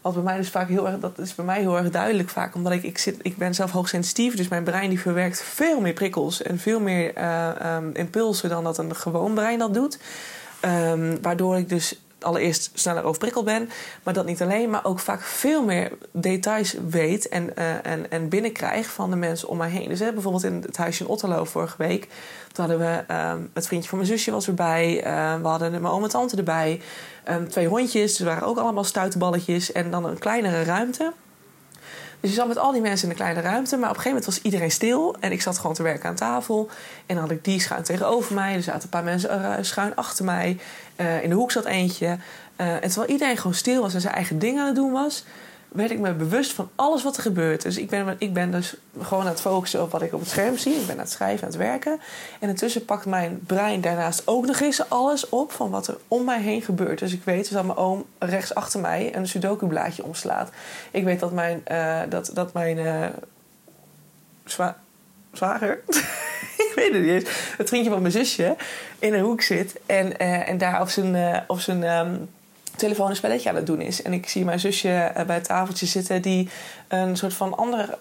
Wat 0.01 0.15
bij 0.15 0.23
mij 0.23 0.37
dus 0.37 0.49
vaak 0.49 0.69
heel 0.69 0.89
erg, 0.89 0.99
dat 0.99 1.19
is 1.19 1.35
bij 1.35 1.45
mij 1.45 1.61
heel 1.61 1.77
erg 1.77 1.91
duidelijk 1.91 2.29
vaak, 2.29 2.55
omdat 2.55 2.73
ik, 2.73 2.83
ik, 2.83 2.99
zit, 2.99 3.17
ik 3.23 3.37
ben 3.37 3.55
zelf 3.55 3.71
hoogsensitief, 3.71 4.37
dus 4.37 4.49
mijn 4.49 4.65
brein 4.65 4.89
die 4.89 5.01
verwerkt 5.01 5.43
veel 5.43 5.81
meer 5.81 5.93
prikkels 5.93 6.43
en 6.43 6.59
veel 6.59 6.81
meer 6.81 7.19
uh, 7.19 7.77
um, 7.77 7.91
impulsen 7.95 8.49
dan 8.49 8.65
dat 8.65 8.79
een 8.79 8.97
gewoon 8.97 9.35
brein 9.35 9.59
dat 9.59 9.75
doet. 9.75 9.99
Um, 10.65 11.23
waardoor 11.23 11.57
ik 11.57 11.69
dus 11.69 12.01
allereerst 12.25 12.71
sneller 12.75 13.05
overprikkeld 13.05 13.45
ben. 13.45 13.71
Maar 14.03 14.15
dat 14.15 14.27
niet 14.27 14.43
alleen, 14.43 14.71
maar 14.71 14.85
ook 14.85 14.99
vaak 14.99 15.23
veel 15.23 15.65
meer 15.65 15.93
details 16.13 16.77
weet 16.89 17.29
en, 17.29 17.51
uh, 17.59 17.87
en, 17.87 18.11
en 18.11 18.29
binnenkrijg 18.29 18.87
van 18.87 19.11
de 19.11 19.17
mensen 19.17 19.49
om 19.49 19.57
mij 19.57 19.71
heen. 19.71 19.89
Dus 19.89 19.99
hè, 19.99 20.13
bijvoorbeeld 20.13 20.45
in 20.45 20.63
het 20.67 20.77
huisje 20.77 21.05
in 21.05 21.11
Otterlo 21.11 21.45
vorige 21.45 21.77
week. 21.79 22.09
Toen 22.53 22.67
hadden 22.67 22.79
we 22.79 23.15
um, 23.15 23.51
het 23.55 23.67
vriendje 23.67 23.89
van 23.89 23.99
mijn 23.99 24.11
zusje 24.11 24.31
was 24.31 24.47
erbij. 24.47 25.07
Uh, 25.07 25.35
we 25.41 25.49
hadden 25.49 25.71
mijn 25.71 25.87
oom 25.87 26.03
en 26.03 26.09
tante 26.09 26.37
erbij. 26.37 26.81
Um, 27.31 27.49
twee 27.49 27.67
hondjes, 27.67 28.17
ze 28.17 28.25
waren 28.25 28.47
ook 28.47 28.59
allemaal 28.59 28.85
stuitenballetjes. 28.85 29.73
En 29.73 29.91
dan 29.91 30.05
een 30.05 30.19
kleinere 30.19 30.63
ruimte. 30.63 31.13
Dus 32.23 32.31
je 32.31 32.37
zat 32.37 32.49
met 32.49 32.59
al 32.59 32.73
die 32.73 32.81
mensen 32.81 33.05
in 33.05 33.11
een 33.11 33.21
kleine 33.21 33.41
ruimte. 33.41 33.77
Maar 33.77 33.91
op 33.91 33.97
een 33.97 34.03
gegeven 34.03 34.19
moment 34.19 34.25
was 34.25 34.45
iedereen 34.45 34.71
stil. 34.71 35.17
En 35.21 35.33
ik 35.33 35.43
zat 35.43 35.59
gewoon 35.59 35.75
te 35.75 35.83
werken 35.83 36.09
aan 36.09 36.15
tafel. 36.15 36.69
En 37.07 37.15
dan 37.15 37.25
had 37.25 37.31
ik 37.33 37.45
die 37.45 37.61
schuin 37.61 37.83
tegenover 37.83 38.35
mij. 38.35 38.55
Er 38.55 38.63
zaten 38.63 38.83
een 38.83 38.89
paar 38.89 39.05
mensen 39.05 39.65
schuin 39.65 39.97
achter 39.97 40.25
mij. 40.25 40.59
Uh, 40.97 41.23
in 41.23 41.29
de 41.29 41.35
hoek 41.35 41.51
zat 41.51 41.65
eentje. 41.65 42.07
Uh, 42.07 42.75
en 42.75 42.81
terwijl 42.81 43.11
iedereen 43.11 43.37
gewoon 43.37 43.55
stil 43.55 43.83
was 43.83 43.95
en 43.95 44.01
zijn 44.01 44.15
eigen 44.15 44.39
dingen 44.39 44.61
aan 44.61 44.67
het 44.67 44.77
doen 44.77 44.93
was... 44.93 45.25
werd 45.73 45.91
ik 45.91 45.99
me 45.99 46.13
bewust 46.13 46.53
van 46.53 46.71
alles 46.75 47.03
wat 47.03 47.17
er 47.17 47.23
gebeurt. 47.23 47.63
Dus 47.63 47.77
ik 47.77 47.89
ben, 47.89 48.17
ik 48.19 48.33
ben 48.33 48.51
dus 48.51 48.75
gewoon 49.01 49.23
aan 49.23 49.31
het 49.31 49.41
focussen 49.41 49.83
op 49.83 49.91
wat 49.91 50.03
ik 50.03 50.13
op 50.13 50.21
het 50.21 50.29
scherm 50.29 50.57
zie. 50.57 50.75
Ik 50.75 50.87
ben 50.87 50.95
aan 50.95 51.03
het 51.03 51.11
schrijven, 51.11 51.43
aan 51.43 51.53
het 51.53 51.59
werken. 51.59 52.01
En 52.41 52.49
intussen 52.49 52.85
pakt 52.85 53.07
mijn 53.07 53.41
brein 53.47 53.81
daarnaast 53.81 54.23
ook 54.25 54.47
nog 54.47 54.61
eens 54.61 54.89
alles 54.89 55.29
op... 55.29 55.53
van 55.53 55.71
wat 55.71 55.87
er 55.87 55.97
om 56.09 56.25
mij 56.25 56.41
heen 56.41 56.63
gebeurt. 56.63 56.99
Dus 56.99 57.13
ik 57.13 57.25
weet 57.25 57.53
dat 57.53 57.65
mijn 57.65 57.79
oom 57.79 58.05
rechts 58.19 58.55
achter 58.55 58.81
mij 58.81 59.17
een 59.17 59.29
sudoku-blaadje 59.29 60.05
omslaat. 60.05 60.51
Ik 60.91 61.05
weet 61.05 61.21
dat 61.21 61.33
mijn... 61.33 61.65
Uh, 61.71 62.01
dat, 62.09 62.31
dat 62.35 62.53
mijn 62.53 63.13
zwa 64.45 64.77
zwager... 65.33 65.81
ik 66.69 66.73
weet 66.75 66.93
het 66.93 67.03
niet 67.03 67.11
eens. 67.11 67.55
Het 67.57 67.69
vriendje 67.69 67.91
van 67.91 68.01
mijn 68.01 68.13
zusje 68.13 68.57
in 68.99 69.15
een 69.15 69.25
hoek 69.25 69.43
zit 69.43 69.81
en, 69.87 70.07
uh, 70.07 70.49
en 70.49 70.59
daar 70.59 70.81
op 70.81 70.89
zijn, 70.89 71.45
op 71.47 71.61
zijn 71.61 71.83
um, 71.83 72.29
telefoon 72.77 73.11
een 73.11 73.17
spelletje 73.17 73.49
aan 73.49 73.57
het 73.57 73.67
doen 73.67 73.81
is. 73.81 74.03
En 74.03 74.13
ik 74.13 74.29
zie 74.29 74.45
mijn 74.45 74.61
zusje 74.61 75.13
uh, 75.17 75.25
bij 75.25 75.35
het 75.35 75.45
tafeltje 75.45 75.87
zitten 75.87 76.23
die 76.23 76.49
een 76.89 77.17
soort 77.17 77.35
van 77.35 77.57
ander 77.57 77.97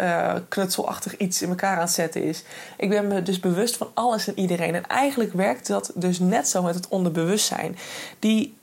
knutselachtig 0.48 1.18
iets 1.18 1.42
in 1.42 1.50
elkaar 1.50 1.76
aan 1.76 1.82
het 1.82 1.92
zetten 1.92 2.24
is. 2.24 2.44
Ik 2.78 2.90
ben 2.90 3.08
me 3.08 3.24
dus 3.24 3.40
bewust 3.40 3.78
van 3.78 3.92
alles 3.94 4.28
en 4.28 4.40
iedereen. 4.40 4.76
En 4.76 4.88
eigenlijk 4.88 5.34
werkt 5.34 5.68
dat 5.68 5.92
dus 5.96 6.20
net 6.20 6.48
zo 6.48 6.62
met 6.62 6.76
het 6.76 6.88
onderbewustzijn. 6.88 7.78
Die, 8.20 8.58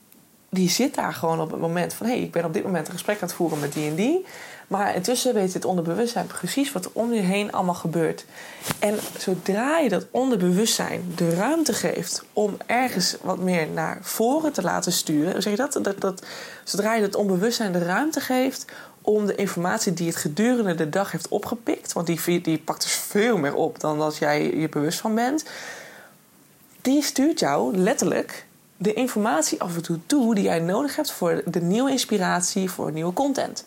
die 0.49 0.69
zit 0.69 0.95
daar 0.95 1.12
gewoon 1.12 1.41
op 1.41 1.50
het 1.50 1.61
moment 1.61 1.95
van 1.95 2.07
hé, 2.07 2.12
hey, 2.12 2.23
ik 2.23 2.33
ben 2.33 2.45
op 2.45 2.53
dit 2.53 2.62
moment 2.62 2.87
een 2.87 2.93
gesprek 2.93 3.21
aan 3.21 3.29
het 3.29 3.37
voeren 3.37 3.61
met 3.61 3.73
die 3.73 3.88
en 3.88 3.95
die. 3.95 4.25
Maar 4.69 4.95
intussen 4.95 5.35
weet 5.35 5.55
het 5.55 5.65
onderbewustzijn 5.65 6.27
precies 6.27 6.73
wat 6.73 6.85
er 6.85 6.91
om 6.95 7.13
je 7.13 7.21
heen 7.21 7.53
allemaal 7.53 7.75
gebeurt. 7.75 8.25
En 8.79 8.99
zodra 9.19 9.79
je 9.79 9.89
dat 9.89 10.07
onderbewustzijn 10.11 11.13
de 11.17 11.35
ruimte 11.35 11.73
geeft 11.73 12.25
om 12.33 12.57
ergens 12.67 13.17
wat 13.23 13.39
meer 13.39 13.69
naar 13.69 13.99
voren 14.00 14.52
te 14.52 14.63
laten 14.63 14.93
sturen, 14.93 15.43
zeg 15.43 15.52
je 15.52 15.59
dat? 15.59 15.78
dat, 15.83 16.00
dat 16.00 16.23
zodra 16.65 16.95
je 16.95 17.02
het 17.02 17.15
onbewustzijn 17.15 17.73
de 17.73 17.85
ruimte 17.85 18.21
geeft 18.21 18.65
om 19.00 19.26
de 19.26 19.35
informatie 19.35 19.95
die 19.95 20.07
het 20.07 20.17
gedurende 20.17 20.75
de 20.75 20.89
dag 20.89 21.13
heeft 21.13 21.28
opgepikt, 21.28 21.93
want 21.93 22.07
die, 22.07 22.41
die 22.41 22.59
pakt 22.59 22.83
dus 22.83 22.93
veel 22.93 23.39
meer 23.39 23.54
op 23.54 23.81
dan 23.81 24.00
als 24.00 24.19
jij 24.19 24.57
je 24.57 24.69
bewust 24.69 25.00
van 25.00 25.15
bent, 25.15 25.45
die 26.83 27.02
stuurt 27.02 27.41
jou 27.41 27.76
letterlijk 27.76 28.47
de 28.76 28.93
informatie 28.93 29.61
af 29.61 29.75
en 29.75 29.83
toe 29.83 29.99
toe 30.07 30.35
die 30.35 30.45
jij 30.45 30.59
nodig 30.59 30.97
hebt 30.97 31.13
voor 31.13 31.43
de 31.45 31.61
nieuwe 31.61 31.91
inspiratie, 31.91 32.71
voor 32.71 32.93
nieuwe 32.93 33.13
content. 33.13 33.65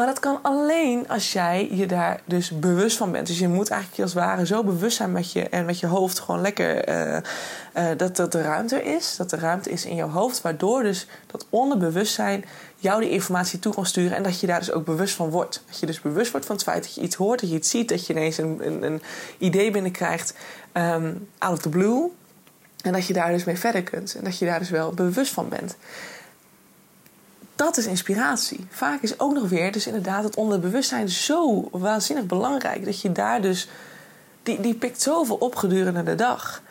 Maar 0.00 0.08
dat 0.08 0.18
kan 0.18 0.38
alleen 0.42 1.08
als 1.08 1.32
jij 1.32 1.68
je 1.72 1.86
daar 1.86 2.20
dus 2.24 2.58
bewust 2.58 2.96
van 2.96 3.12
bent. 3.12 3.26
Dus 3.26 3.38
je 3.38 3.48
moet 3.48 3.70
eigenlijk 3.70 4.02
als 4.02 4.14
het 4.14 4.22
ware 4.22 4.46
zo 4.46 4.64
bewust 4.64 4.96
zijn 4.96 5.12
met 5.12 5.32
je 5.32 5.48
en 5.48 5.64
met 5.64 5.80
je 5.80 5.86
hoofd 5.86 6.20
gewoon 6.20 6.40
lekker 6.40 6.88
uh, 6.88 7.16
uh, 7.76 7.96
dat, 7.96 8.16
dat 8.16 8.32
de 8.32 8.42
ruimte 8.42 8.82
is. 8.82 9.16
Dat 9.16 9.30
de 9.30 9.36
ruimte 9.36 9.70
is 9.70 9.84
in 9.84 9.94
jouw 9.94 10.08
hoofd. 10.08 10.40
Waardoor 10.40 10.82
dus 10.82 11.06
dat 11.26 11.46
onderbewustzijn 11.50 12.44
jou 12.76 13.00
die 13.00 13.10
informatie 13.10 13.58
toe 13.58 13.74
kan 13.74 13.86
sturen. 13.86 14.16
En 14.16 14.22
dat 14.22 14.40
je 14.40 14.46
daar 14.46 14.58
dus 14.58 14.72
ook 14.72 14.84
bewust 14.84 15.14
van 15.14 15.30
wordt. 15.30 15.62
Dat 15.66 15.80
je 15.80 15.86
dus 15.86 16.00
bewust 16.00 16.30
wordt 16.30 16.46
van 16.46 16.54
het 16.54 16.64
feit 16.64 16.82
dat 16.82 16.94
je 16.94 17.00
iets 17.00 17.16
hoort, 17.16 17.40
dat 17.40 17.50
je 17.50 17.56
iets 17.56 17.70
ziet, 17.70 17.88
dat 17.88 18.06
je 18.06 18.12
ineens 18.12 18.38
een, 18.38 18.66
een, 18.66 18.82
een 18.82 19.02
idee 19.38 19.70
binnenkrijgt 19.70 20.34
um, 20.72 21.28
out 21.38 21.52
of 21.52 21.58
the 21.58 21.68
blue. 21.68 22.10
En 22.82 22.92
dat 22.92 23.06
je 23.06 23.12
daar 23.12 23.32
dus 23.32 23.44
mee 23.44 23.58
verder 23.58 23.82
kunt. 23.82 24.14
En 24.14 24.24
dat 24.24 24.38
je 24.38 24.44
daar 24.44 24.58
dus 24.58 24.70
wel 24.70 24.92
bewust 24.92 25.32
van 25.32 25.48
bent 25.48 25.76
dat 27.60 27.76
is 27.76 27.86
inspiratie. 27.86 28.66
Vaak 28.70 29.02
is 29.02 29.18
ook 29.18 29.32
nog 29.32 29.48
weer, 29.48 29.72
dus 29.72 29.86
inderdaad, 29.86 30.24
het 30.24 30.36
onderbewustzijn 30.36 31.08
zo 31.08 31.68
waanzinnig 31.72 32.26
belangrijk. 32.26 32.84
Dat 32.84 33.00
je 33.00 33.12
daar 33.12 33.40
dus, 33.40 33.68
die, 34.42 34.60
die 34.60 34.74
pikt 34.74 35.02
zoveel 35.02 35.36
op 35.36 35.54
gedurende 35.54 36.02
de 36.02 36.14
dag. 36.14 36.62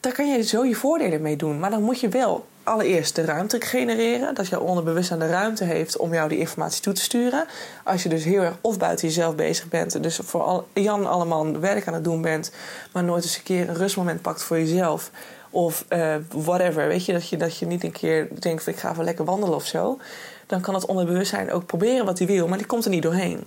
Daar 0.00 0.12
kan 0.12 0.28
je 0.28 0.42
zo 0.42 0.64
je 0.64 0.74
voordelen 0.74 1.22
mee 1.22 1.36
doen. 1.36 1.58
Maar 1.58 1.70
dan 1.70 1.82
moet 1.82 2.00
je 2.00 2.08
wel 2.08 2.46
allereerst 2.62 3.14
de 3.14 3.24
ruimte 3.24 3.60
genereren. 3.60 4.34
Dat 4.34 4.46
jouw 4.46 4.60
onderbewustzijn 4.60 5.18
de 5.18 5.26
ruimte 5.26 5.64
heeft 5.64 5.96
om 5.96 6.12
jou 6.14 6.28
die 6.28 6.38
informatie 6.38 6.82
toe 6.82 6.92
te 6.92 7.02
sturen. 7.02 7.44
Als 7.84 8.02
je 8.02 8.08
dus 8.08 8.24
heel 8.24 8.42
erg 8.42 8.54
of 8.60 8.78
buiten 8.78 9.08
jezelf 9.08 9.34
bezig 9.34 9.68
bent. 9.68 9.94
En 9.94 10.02
dus 10.02 10.18
voor 10.22 10.42
al, 10.42 10.68
Jan 10.72 11.06
allemaal 11.06 11.58
werk 11.58 11.86
aan 11.86 11.94
het 11.94 12.04
doen 12.04 12.22
bent. 12.22 12.50
Maar 12.92 13.04
nooit 13.04 13.24
eens 13.24 13.36
een 13.36 13.42
keer 13.42 13.68
een 13.68 13.74
rustmoment 13.74 14.22
pakt 14.22 14.42
voor 14.42 14.58
jezelf. 14.58 15.10
Of 15.54 15.84
uh, 15.88 16.14
whatever. 16.32 16.88
Weet 16.88 17.04
je 17.04 17.12
dat, 17.12 17.28
je, 17.28 17.36
dat 17.36 17.58
je 17.58 17.66
niet 17.66 17.84
een 17.84 17.92
keer 17.92 18.28
denkt: 18.38 18.66
ik 18.66 18.76
ga 18.76 18.90
even 18.90 19.04
lekker 19.04 19.24
wandelen 19.24 19.54
of 19.54 19.66
zo. 19.66 19.98
Dan 20.46 20.60
kan 20.60 20.74
het 20.74 20.86
onderbewustzijn 20.86 21.52
ook 21.52 21.66
proberen 21.66 22.04
wat 22.04 22.18
hij 22.18 22.26
wil, 22.26 22.48
maar 22.48 22.58
die 22.58 22.66
komt 22.66 22.84
er 22.84 22.90
niet 22.90 23.02
doorheen. 23.02 23.46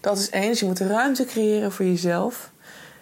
Dat 0.00 0.18
is 0.18 0.30
één. 0.30 0.54
Je 0.54 0.64
moet 0.64 0.78
ruimte 0.78 1.24
creëren 1.24 1.72
voor 1.72 1.84
jezelf. 1.84 2.50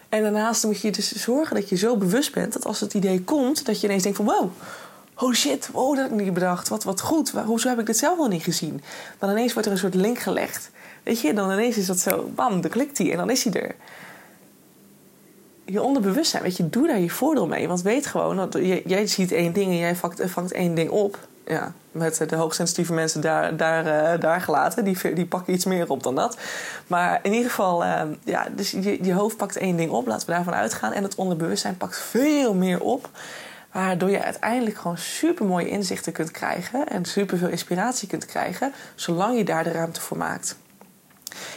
En 0.09 0.21
daarnaast 0.21 0.63
moet 0.63 0.81
je 0.81 0.91
dus 0.91 1.11
zorgen 1.11 1.55
dat 1.55 1.69
je 1.69 1.75
zo 1.75 1.97
bewust 1.97 2.33
bent 2.33 2.53
dat 2.53 2.65
als 2.65 2.79
het 2.79 2.93
idee 2.93 3.23
komt, 3.23 3.65
dat 3.65 3.81
je 3.81 3.87
ineens 3.87 4.03
denkt: 4.03 4.17
van 4.17 4.25
wow, 4.25 4.51
oh 5.15 5.33
shit, 5.33 5.69
wow, 5.71 5.95
dat 5.95 6.09
heb 6.09 6.19
ik 6.19 6.25
niet 6.25 6.33
bedacht. 6.33 6.67
Wat, 6.67 6.83
wat 6.83 7.01
goed. 7.01 7.29
Hoezo 7.29 7.69
heb 7.69 7.79
ik 7.79 7.85
dit 7.85 7.97
zelf 7.97 8.19
al 8.19 8.27
niet 8.27 8.43
gezien? 8.43 8.81
Dan 9.17 9.29
ineens 9.29 9.53
wordt 9.53 9.67
er 9.67 9.73
een 9.73 9.79
soort 9.79 9.95
link 9.95 10.19
gelegd. 10.19 10.71
Weet 11.03 11.21
je, 11.21 11.33
dan 11.33 11.51
ineens 11.51 11.77
is 11.77 11.85
dat 11.85 11.99
zo, 11.99 12.31
bam, 12.35 12.61
dan 12.61 12.71
klikt 12.71 12.97
hij 12.97 13.11
en 13.11 13.17
dan 13.17 13.29
is 13.29 13.43
hij 13.43 13.53
er 13.53 13.75
je 15.71 15.81
onderbewustzijn, 15.81 16.43
weet 16.43 16.57
je, 16.57 16.69
doe 16.69 16.87
daar 16.87 16.99
je 16.99 17.09
voordeel 17.09 17.47
mee. 17.47 17.67
Want 17.67 17.81
weet 17.81 18.05
gewoon, 18.05 18.35
dat 18.35 18.53
jij, 18.85 19.07
ziet 19.07 19.31
één 19.31 19.53
ding 19.53 19.71
en 19.71 19.77
jij 19.77 19.95
vangt, 19.95 20.51
één 20.51 20.75
ding 20.75 20.89
op. 20.89 21.17
Ja, 21.45 21.73
met 21.91 22.29
de 22.29 22.35
hoogsensitieve 22.35 22.93
mensen 22.93 23.21
daar, 23.21 23.57
daar, 23.57 24.13
uh, 24.13 24.21
daar 24.21 24.41
gelaten. 24.41 24.83
Die, 24.83 25.13
die 25.13 25.25
pakken 25.25 25.53
iets 25.53 25.65
meer 25.65 25.89
op 25.89 26.03
dan 26.03 26.15
dat. 26.15 26.37
Maar 26.87 27.19
in 27.21 27.33
ieder 27.33 27.49
geval, 27.49 27.83
uh, 27.83 28.01
ja, 28.23 28.47
dus 28.55 28.71
je, 28.71 29.03
je 29.03 29.13
hoofd 29.13 29.37
pakt 29.37 29.57
één 29.57 29.77
ding 29.77 29.91
op. 29.91 30.07
Laten 30.07 30.27
we 30.27 30.33
daarvan 30.33 30.53
uitgaan. 30.53 30.93
En 30.93 31.03
het 31.03 31.15
onderbewustzijn 31.15 31.77
pakt 31.77 31.97
veel 31.97 32.53
meer 32.53 32.81
op. 32.81 33.09
Waardoor 33.71 34.09
je 34.09 34.23
uiteindelijk 34.23 34.77
gewoon 34.77 34.97
super 34.97 35.45
mooie 35.45 35.69
inzichten 35.69 36.11
kunt 36.13 36.31
krijgen. 36.31 36.87
En 36.87 37.05
super 37.05 37.37
veel 37.37 37.49
inspiratie 37.49 38.07
kunt 38.07 38.25
krijgen. 38.25 38.73
Zolang 38.95 39.37
je 39.37 39.43
daar 39.43 39.63
de 39.63 39.71
ruimte 39.71 40.01
voor 40.01 40.17
maakt. 40.17 40.55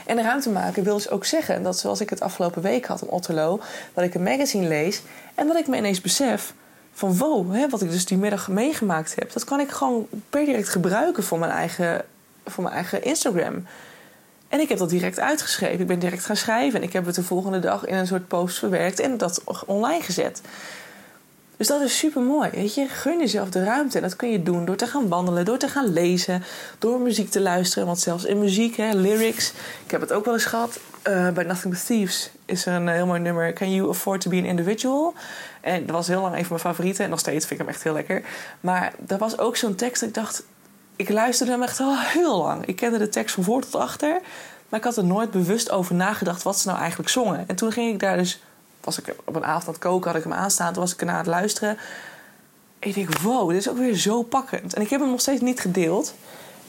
En 0.06 0.22
ruimte 0.22 0.50
maken 0.50 0.82
wil 0.82 0.94
dus 0.94 1.10
ook 1.10 1.24
zeggen 1.24 1.62
dat 1.62 1.78
zoals 1.78 2.00
ik 2.00 2.10
het 2.10 2.20
afgelopen 2.20 2.62
week 2.62 2.86
had 2.86 3.02
in 3.02 3.08
Otterlo, 3.08 3.60
dat 3.94 4.04
ik 4.04 4.14
een 4.14 4.22
magazine 4.22 4.68
lees 4.68 5.02
en 5.34 5.46
dat 5.46 5.56
ik 5.56 5.66
me 5.66 5.76
ineens 5.76 6.00
besef 6.00 6.54
van 6.92 7.16
wow, 7.16 7.54
hè, 7.54 7.68
wat 7.68 7.82
ik 7.82 7.90
dus 7.90 8.04
die 8.04 8.18
middag 8.18 8.48
meegemaakt 8.48 9.14
heb, 9.14 9.32
dat 9.32 9.44
kan 9.44 9.60
ik 9.60 9.70
gewoon 9.70 10.06
per 10.30 10.44
direct 10.44 10.68
gebruiken 10.68 11.22
voor 11.22 11.38
mijn 11.38 11.50
eigen, 11.50 12.04
voor 12.44 12.62
mijn 12.62 12.74
eigen 12.74 13.02
Instagram. 13.02 13.64
En 14.48 14.60
ik 14.60 14.68
heb 14.68 14.78
dat 14.78 14.90
direct 14.90 15.20
uitgeschreven. 15.20 15.80
Ik 15.80 15.86
ben 15.86 15.98
direct 15.98 16.24
gaan 16.24 16.36
schrijven 16.36 16.80
en 16.80 16.86
ik 16.86 16.92
heb 16.92 17.06
het 17.06 17.14
de 17.14 17.22
volgende 17.22 17.58
dag 17.58 17.84
in 17.84 17.94
een 17.94 18.06
soort 18.06 18.28
post 18.28 18.58
verwerkt 18.58 19.00
en 19.00 19.16
dat 19.16 19.42
online 19.66 20.02
gezet. 20.02 20.40
Dus 21.62 21.70
dat 21.70 21.80
is 21.80 21.98
super 21.98 22.22
mooi. 22.22 22.50
Weet 22.50 22.74
je, 22.74 22.88
gun 22.88 23.18
jezelf 23.18 23.50
de 23.50 23.64
ruimte. 23.64 23.96
En 23.96 24.02
dat 24.02 24.16
kun 24.16 24.30
je 24.30 24.42
doen 24.42 24.64
door 24.64 24.76
te 24.76 24.86
gaan 24.86 25.08
wandelen, 25.08 25.44
door 25.44 25.58
te 25.58 25.68
gaan 25.68 25.92
lezen, 25.92 26.42
door 26.78 27.00
muziek 27.00 27.30
te 27.30 27.40
luisteren. 27.40 27.86
Want 27.86 27.98
zelfs 27.98 28.24
in 28.24 28.38
muziek, 28.38 28.76
hè, 28.76 28.92
lyrics. 28.92 29.52
Ik 29.84 29.90
heb 29.90 30.00
het 30.00 30.12
ook 30.12 30.24
wel 30.24 30.34
eens 30.34 30.44
gehad. 30.44 30.80
Uh, 31.08 31.28
bij 31.30 31.44
Nothing 31.44 31.74
But 31.74 31.86
Thieves 31.86 32.30
is 32.44 32.66
er 32.66 32.72
een 32.72 32.88
heel 32.88 33.06
mooi 33.06 33.20
nummer. 33.20 33.52
Can 33.52 33.74
you 33.74 33.88
afford 33.88 34.20
to 34.20 34.30
be 34.30 34.36
an 34.36 34.44
individual? 34.44 35.14
En 35.60 35.86
dat 35.86 35.94
was 35.94 36.08
heel 36.08 36.20
lang 36.20 36.34
een 36.34 36.40
van 36.44 36.48
mijn 36.48 36.60
favorieten. 36.60 37.04
En 37.04 37.10
nog 37.10 37.18
steeds 37.18 37.46
vind 37.46 37.60
ik 37.60 37.66
hem 37.66 37.74
echt 37.74 37.82
heel 37.82 37.92
lekker. 37.92 38.22
Maar 38.60 38.92
er 39.08 39.18
was 39.18 39.38
ook 39.38 39.56
zo'n 39.56 39.74
tekst 39.74 40.00
dat 40.00 40.08
ik 40.08 40.14
dacht... 40.14 40.44
Ik 40.96 41.08
luisterde 41.08 41.52
hem 41.52 41.62
echt 41.62 41.80
al 41.80 41.98
heel 41.98 42.38
lang. 42.38 42.66
Ik 42.66 42.76
kende 42.76 42.98
de 42.98 43.08
tekst 43.08 43.34
van 43.34 43.44
voor 43.44 43.62
tot 43.62 43.74
achter. 43.74 44.20
Maar 44.68 44.78
ik 44.78 44.86
had 44.86 44.96
er 44.96 45.04
nooit 45.04 45.30
bewust 45.30 45.70
over 45.70 45.94
nagedacht 45.94 46.42
wat 46.42 46.58
ze 46.58 46.68
nou 46.68 46.80
eigenlijk 46.80 47.08
zongen. 47.08 47.44
En 47.46 47.56
toen 47.56 47.72
ging 47.72 47.92
ik 47.92 48.00
daar 48.00 48.16
dus 48.16 48.40
was 48.84 48.98
ik 48.98 49.14
op 49.24 49.36
een 49.36 49.44
avond 49.44 49.66
aan 49.66 49.72
het 49.72 49.82
koken, 49.82 50.10
had 50.10 50.18
ik 50.18 50.24
hem 50.24 50.32
aanstaan. 50.32 50.72
Toen 50.72 50.82
was 50.82 50.92
ik 50.92 51.00
ernaar 51.00 51.14
aan 51.14 51.20
het 51.20 51.30
luisteren. 51.30 51.78
ik 52.78 52.94
denk, 52.94 53.18
wow, 53.18 53.48
dit 53.48 53.58
is 53.58 53.68
ook 53.68 53.78
weer 53.78 53.94
zo 53.94 54.22
pakkend. 54.22 54.74
En 54.74 54.82
ik 54.82 54.90
heb 54.90 55.00
hem 55.00 55.10
nog 55.10 55.20
steeds 55.20 55.40
niet 55.40 55.60
gedeeld. 55.60 56.14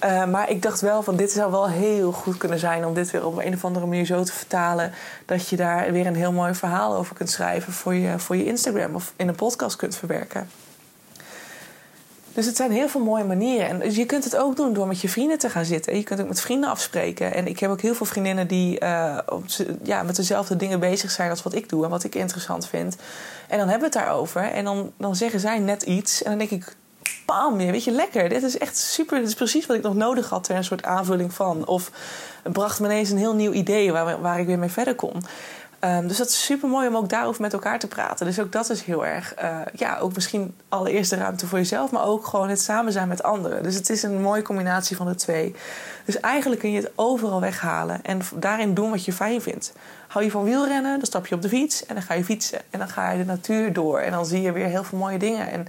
Uh, 0.03 0.25
maar 0.25 0.49
ik 0.49 0.61
dacht 0.61 0.81
wel 0.81 1.03
van 1.03 1.15
dit 1.15 1.31
zou 1.31 1.51
wel 1.51 1.69
heel 1.69 2.11
goed 2.11 2.37
kunnen 2.37 2.59
zijn 2.59 2.85
om 2.85 2.93
dit 2.93 3.11
weer 3.11 3.25
op 3.25 3.37
een 3.37 3.53
of 3.53 3.65
andere 3.65 3.85
manier 3.85 4.05
zo 4.05 4.23
te 4.23 4.31
vertalen. 4.31 4.91
Dat 5.25 5.49
je 5.49 5.55
daar 5.55 5.91
weer 5.91 6.07
een 6.07 6.15
heel 6.15 6.31
mooi 6.31 6.53
verhaal 6.53 6.95
over 6.95 7.15
kunt 7.15 7.29
schrijven 7.29 7.73
voor 7.73 7.93
je, 7.93 8.19
voor 8.19 8.35
je 8.35 8.45
Instagram 8.45 8.95
of 8.95 9.13
in 9.15 9.27
een 9.27 9.35
podcast 9.35 9.75
kunt 9.75 9.95
verwerken. 9.95 10.49
Dus 12.33 12.45
het 12.45 12.55
zijn 12.55 12.71
heel 12.71 12.87
veel 12.87 13.01
mooie 13.01 13.23
manieren. 13.23 13.81
En 13.81 13.93
je 13.93 14.05
kunt 14.05 14.23
het 14.23 14.35
ook 14.35 14.55
doen 14.55 14.73
door 14.73 14.87
met 14.87 15.01
je 15.01 15.09
vrienden 15.09 15.37
te 15.37 15.49
gaan 15.49 15.65
zitten. 15.65 15.95
Je 15.95 16.03
kunt 16.03 16.21
ook 16.21 16.27
met 16.27 16.41
vrienden 16.41 16.69
afspreken. 16.69 17.33
En 17.33 17.47
ik 17.47 17.59
heb 17.59 17.69
ook 17.69 17.81
heel 17.81 17.95
veel 17.95 18.05
vriendinnen 18.05 18.47
die 18.47 18.83
uh, 18.83 19.17
ja, 19.83 20.03
met 20.03 20.15
dezelfde 20.15 20.55
dingen 20.55 20.79
bezig 20.79 21.11
zijn 21.11 21.29
als 21.29 21.43
wat 21.43 21.55
ik 21.55 21.69
doe 21.69 21.83
en 21.83 21.89
wat 21.89 22.03
ik 22.03 22.15
interessant 22.15 22.67
vind. 22.67 22.95
En 23.47 23.57
dan 23.57 23.69
hebben 23.69 23.89
we 23.89 23.97
het 23.97 24.05
daarover. 24.05 24.41
En 24.41 24.63
dan, 24.63 24.91
dan 24.97 25.15
zeggen 25.15 25.39
zij 25.39 25.59
net 25.59 25.83
iets. 25.83 26.23
En 26.23 26.29
dan 26.29 26.39
denk 26.39 26.51
ik, 26.61 26.75
bam, 27.25 27.57
weet 27.57 27.83
je, 27.83 27.91
lekker. 27.91 28.29
Dit 28.29 28.43
is 28.43 28.57
echt 28.57 28.77
super. 28.77 29.19
Dit 29.19 29.27
is 29.27 29.33
precies 29.33 29.65
wat 29.65 29.77
ik 29.77 29.83
nog 29.83 29.95
nodig 29.95 30.29
had 30.29 30.43
ter 30.43 30.55
een 30.55 30.63
soort 30.63 30.83
aanvulling 30.83 31.33
van. 31.33 31.67
Of 31.67 31.91
het 32.43 32.53
bracht 32.53 32.79
me 32.79 32.85
ineens 32.85 33.09
een 33.09 33.17
heel 33.17 33.35
nieuw 33.35 33.51
idee 33.51 33.91
waar, 33.91 34.21
waar 34.21 34.39
ik 34.39 34.45
weer 34.45 34.59
mee 34.59 34.69
verder 34.69 34.95
kon. 34.95 35.23
Um, 35.85 36.07
dus 36.07 36.17
dat 36.17 36.27
is 36.27 36.45
super 36.45 36.69
mooi 36.69 36.87
om 36.87 36.95
ook 36.95 37.09
daarover 37.09 37.41
met 37.41 37.53
elkaar 37.53 37.79
te 37.79 37.87
praten. 37.87 38.25
Dus 38.25 38.39
ook 38.39 38.51
dat 38.51 38.69
is 38.69 38.81
heel 38.81 39.05
erg, 39.05 39.35
uh, 39.43 39.59
ja, 39.73 39.97
ook 39.97 40.13
misschien 40.13 40.55
allereerst 40.69 41.09
de 41.09 41.15
ruimte 41.15 41.47
voor 41.47 41.57
jezelf, 41.57 41.91
maar 41.91 42.05
ook 42.05 42.25
gewoon 42.25 42.49
het 42.49 42.61
samen 42.61 42.91
zijn 42.91 43.07
met 43.07 43.23
anderen. 43.23 43.63
Dus 43.63 43.75
het 43.75 43.89
is 43.89 44.03
een 44.03 44.21
mooie 44.21 44.41
combinatie 44.41 44.95
van 44.95 45.07
de 45.07 45.15
twee. 45.15 45.55
Dus 46.05 46.19
eigenlijk 46.19 46.61
kun 46.61 46.71
je 46.71 46.81
het 46.81 46.91
overal 46.95 47.41
weghalen 47.41 48.03
en 48.03 48.21
daarin 48.35 48.73
doen 48.73 48.89
wat 48.89 49.05
je 49.05 49.13
fijn 49.13 49.41
vindt. 49.41 49.73
Hou 50.07 50.25
je 50.25 50.31
van 50.31 50.43
wielrennen, 50.43 50.97
dan 50.97 51.05
stap 51.05 51.27
je 51.27 51.35
op 51.35 51.41
de 51.41 51.49
fiets 51.49 51.85
en 51.85 51.95
dan 51.95 52.03
ga 52.03 52.13
je 52.13 52.23
fietsen. 52.23 52.59
En 52.69 52.79
dan 52.79 52.89
ga 52.89 53.11
je 53.11 53.17
de 53.17 53.25
natuur 53.25 53.73
door 53.73 53.99
en 53.99 54.11
dan 54.11 54.25
zie 54.25 54.41
je 54.41 54.51
weer 54.51 54.67
heel 54.67 54.83
veel 54.83 54.97
mooie 54.97 55.19
dingen. 55.19 55.51
En 55.51 55.67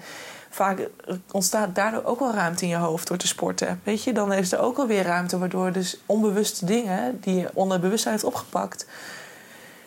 vaak 0.51 0.89
ontstaat 1.31 1.75
daardoor 1.75 2.05
ook 2.05 2.19
wel 2.19 2.33
ruimte 2.33 2.63
in 2.63 2.71
je 2.71 2.77
hoofd 2.77 3.09
door 3.09 3.17
te 3.17 3.27
sporten. 3.27 3.81
Weet 3.85 4.05
je, 4.05 4.13
dan 4.13 4.33
is 4.33 4.53
er 4.53 4.61
ook 4.61 4.79
alweer 4.79 5.03
ruimte 5.03 5.39
waardoor 5.39 5.73
dus 5.73 6.01
onbewuste 6.07 6.65
dingen 6.65 7.21
die 7.21 7.35
je 7.35 7.51
onder 7.55 7.81
bewustzijn 7.81 8.15
hebt 8.15 8.27
opgepakt 8.27 8.87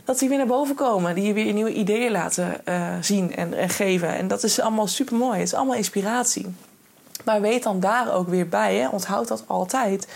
dat 0.07 0.19
die 0.19 0.29
weer 0.29 0.37
naar 0.37 0.47
boven 0.47 0.75
komen. 0.75 1.15
Die 1.15 1.23
je 1.23 1.33
weer 1.33 1.53
nieuwe 1.53 1.73
ideeën 1.73 2.11
laten 2.11 2.61
uh, 2.65 2.93
zien 3.01 3.35
en, 3.35 3.53
en, 3.53 3.69
geven. 3.69 4.15
En 4.15 4.27
dat 4.27 4.43
is 4.43 4.59
allemaal 4.59 4.87
super 4.87 5.15
mooi. 5.15 5.39
Het 5.39 5.47
is 5.47 5.53
allemaal 5.53 5.75
inspiratie. 5.75 6.55
Maar 7.23 7.41
weet 7.41 7.63
dan 7.63 7.79
daar 7.79 8.13
ook 8.13 8.27
weer 8.27 8.49
bij, 8.49 8.75
hè, 8.75 8.87
onthoud 8.87 9.27
dat 9.27 9.43
altijd. 9.47 10.07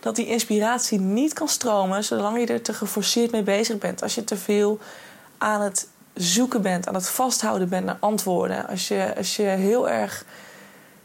Dat 0.00 0.16
die 0.16 0.26
inspiratie 0.26 1.00
niet 1.00 1.32
kan 1.32 1.48
stromen 1.48 2.04
zolang 2.04 2.38
je 2.38 2.46
er 2.46 2.62
te 2.62 2.72
geforceerd 2.72 3.30
mee 3.30 3.42
bezig 3.42 3.78
bent. 3.78 4.02
Als 4.02 4.14
je 4.14 4.24
te 4.24 4.36
veel 4.36 4.78
aan 5.38 5.60
het 5.60 5.88
zoeken 6.14 6.62
bent, 6.62 6.88
aan 6.88 6.94
het 6.94 7.08
vasthouden 7.08 7.68
bent 7.68 7.84
naar 7.84 7.96
antwoorden. 8.00 8.68
Als 8.68 8.88
je, 8.88 9.12
als 9.16 9.36
je 9.36 9.42
heel 9.42 9.88
erg 9.88 10.24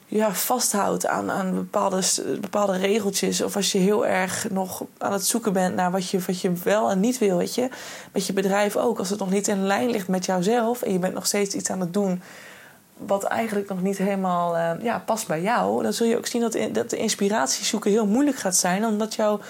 ja, 0.06 0.34
vasthoudt 0.34 1.06
aan, 1.06 1.32
aan 1.32 1.54
bepaalde, 1.54 2.02
bepaalde 2.41 2.78
regeltjes. 2.78 3.41
Of 3.41 3.56
als 3.56 3.72
je 3.72 3.78
heel 3.78 4.06
erg 4.06 4.50
nog 4.50 4.84
aan 4.98 5.13
het 5.13 5.26
zoeken 5.26 5.54
bent 5.54 5.76
naar 5.76 5.91
wat 5.91 6.10
je, 6.10 6.20
wat 6.20 6.41
je 6.41 6.52
wel 6.63 6.89
en 6.89 7.00
niet 7.00 7.18
wil. 7.18 7.38
Weet 7.38 7.56
je? 7.56 7.70
Met 8.12 8.26
je 8.26 8.34
bedrijf 8.34 8.76
ook. 8.76 9.00
Als 9.00 9.10
het 9.10 9.20
nog 9.20 9.30
niet 9.30 9.48
in 9.48 9.65
lijn 9.65 9.89
ligt 9.89 10.08
met 10.08 10.26
jouzelf 10.26 10.82
en 10.82 10.91
je 10.91 11.00
bent 11.00 11.13
nog 11.13 11.26
steeds 11.26 11.56
iets 11.56 11.70
aan 11.70 11.80
het 11.80 11.94
doen 11.94 12.22
wat 12.98 13.24
eigenlijk 13.24 13.70
nog 13.70 13.82
niet 13.82 13.98
helemaal 13.98 14.56
uh, 14.56 14.84
ja, 14.84 15.00
past 15.00 15.28
bij 15.28 15.41
jou, 15.41 15.84
dan 15.84 15.94
zul 15.94 16.08
je 16.08 16.18
ook 16.18 16.26
zien 16.26 16.41
dat, 16.41 16.58
dat 16.72 16.89
de 16.89 16.98
inspiratie 16.98 17.65
zoeken 17.65 17.91
heel 17.91 18.08
moeilijk 18.08 18.38
gaat 18.38 18.56
zijn. 18.56 18.86
Omdat 18.86 19.15
jou. 19.15 19.41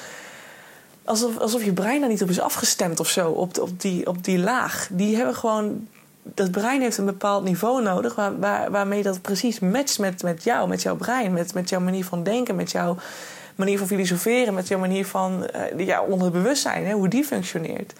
Alsof, 1.03 1.37
alsof 1.37 1.63
je 1.63 1.73
brein 1.73 1.99
daar 1.99 2.09
niet 2.09 2.21
op 2.21 2.29
is 2.29 2.39
afgestemd 2.39 2.99
of 2.99 3.09
zo, 3.09 3.31
op, 3.31 3.59
op, 3.59 3.81
die, 3.81 4.07
op 4.07 4.23
die 4.23 4.39
laag. 4.39 4.87
Die 4.91 5.15
hebben 5.15 5.35
gewoon 5.35 5.87
dat 6.33 6.51
brein 6.51 6.81
heeft 6.81 6.97
een 6.97 7.05
bepaald 7.05 7.43
niveau 7.43 7.81
nodig 7.81 8.15
waar, 8.15 8.39
waar, 8.39 8.71
waarmee 8.71 9.03
dat 9.03 9.21
precies 9.21 9.59
matcht 9.59 9.99
met, 9.99 10.23
met 10.23 10.43
jou, 10.43 10.67
met 10.67 10.81
jouw 10.81 10.95
brein, 10.95 11.33
met, 11.33 11.53
met 11.53 11.69
jouw 11.69 11.79
manier 11.79 12.05
van 12.05 12.23
denken, 12.23 12.55
met 12.55 12.71
jouw 12.71 12.97
manier 13.55 13.77
van 13.77 13.87
filosoferen, 13.87 14.53
met 14.53 14.67
jouw 14.67 14.79
manier 14.79 15.05
van 15.05 15.47
uh, 15.77 15.85
ja, 15.85 16.01
onderbewustzijn, 16.01 16.85
hè, 16.85 16.93
hoe 16.93 17.07
die 17.07 17.23
functioneert. 17.23 17.93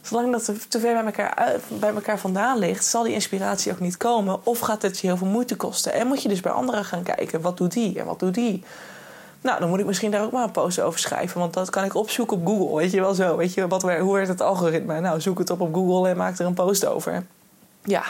Zolang 0.00 0.32
dat 0.32 0.44
te 0.68 0.80
ver 0.80 0.94
bij 0.94 1.04
elkaar, 1.04 1.56
bij 1.68 1.94
elkaar 1.94 2.18
vandaan 2.18 2.58
ligt, 2.58 2.84
zal 2.84 3.02
die 3.02 3.12
inspiratie 3.12 3.72
ook 3.72 3.80
niet 3.80 3.96
komen. 3.96 4.46
Of 4.46 4.58
gaat 4.58 4.82
het 4.82 4.98
je 4.98 5.06
heel 5.06 5.16
veel 5.16 5.26
moeite 5.26 5.56
kosten. 5.56 5.92
En 5.92 6.06
moet 6.06 6.22
je 6.22 6.28
dus 6.28 6.40
bij 6.40 6.52
anderen 6.52 6.84
gaan 6.84 7.02
kijken, 7.02 7.40
wat 7.40 7.56
doet 7.56 7.72
die 7.72 7.98
en 7.98 8.06
wat 8.06 8.18
doet 8.18 8.34
die? 8.34 8.64
Nou, 9.40 9.60
dan 9.60 9.68
moet 9.68 9.78
ik 9.78 9.86
misschien 9.86 10.10
daar 10.10 10.22
ook 10.22 10.32
maar 10.32 10.44
een 10.44 10.50
post 10.50 10.80
over 10.80 11.00
schrijven. 11.00 11.40
Want 11.40 11.54
dat 11.54 11.70
kan 11.70 11.84
ik 11.84 11.94
opzoeken 11.94 12.36
op 12.36 12.46
Google. 12.46 12.76
Weet 12.76 12.90
je 12.90 13.00
wel 13.00 13.14
zo. 13.14 13.36
Weet 13.36 13.54
je, 13.54 13.68
wat, 13.68 13.82
hoe 13.82 14.12
werkt 14.12 14.28
het 14.28 14.40
algoritme? 14.40 15.00
Nou, 15.00 15.20
zoek 15.20 15.38
het 15.38 15.50
op 15.50 15.60
op 15.60 15.74
Google 15.74 16.08
en 16.08 16.16
maak 16.16 16.38
er 16.38 16.46
een 16.46 16.54
post 16.54 16.86
over. 16.86 17.26
Ja. 17.84 18.04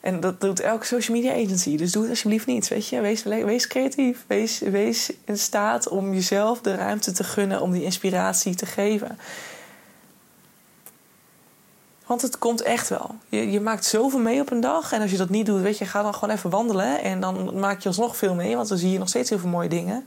En 0.00 0.20
dat 0.20 0.40
doet 0.40 0.60
elke 0.60 0.86
social 0.86 1.16
media 1.16 1.32
agency. 1.32 1.76
Dus 1.76 1.92
doe 1.92 2.02
het 2.02 2.10
alsjeblieft 2.10 2.46
niet. 2.46 2.68
Weet 2.68 2.88
je? 2.88 3.00
Wees, 3.00 3.22
wees 3.22 3.66
creatief. 3.66 4.24
Wees, 4.26 4.58
wees 4.58 5.12
in 5.24 5.38
staat 5.38 5.88
om 5.88 6.14
jezelf 6.14 6.60
de 6.60 6.74
ruimte 6.74 7.12
te 7.12 7.24
gunnen 7.24 7.60
om 7.60 7.72
die 7.72 7.82
inspiratie 7.82 8.54
te 8.54 8.66
geven. 8.66 9.18
Want 12.06 12.22
het 12.22 12.38
komt 12.38 12.62
echt 12.62 12.88
wel. 12.88 13.14
Je, 13.28 13.50
je 13.50 13.60
maakt 13.60 13.84
zoveel 13.84 14.18
mee 14.18 14.40
op 14.40 14.50
een 14.50 14.60
dag. 14.60 14.92
En 14.92 15.00
als 15.00 15.10
je 15.10 15.16
dat 15.16 15.28
niet 15.28 15.46
doet, 15.46 15.60
weet 15.60 15.78
je, 15.78 15.84
ga 15.84 16.02
dan 16.02 16.14
gewoon 16.14 16.34
even 16.34 16.50
wandelen. 16.50 17.02
En 17.02 17.20
dan 17.20 17.58
maak 17.58 17.80
je 17.80 17.88
alsnog 17.88 18.16
veel 18.16 18.34
mee. 18.34 18.56
Want 18.56 18.68
dan 18.68 18.78
zie 18.78 18.90
je 18.90 18.98
nog 18.98 19.08
steeds 19.08 19.30
heel 19.30 19.38
veel 19.38 19.48
mooie 19.48 19.68
dingen. 19.68 20.06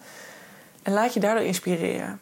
En 0.83 0.93
laat 0.93 1.13
je 1.13 1.19
daardoor 1.19 1.45
inspireren 1.45 2.19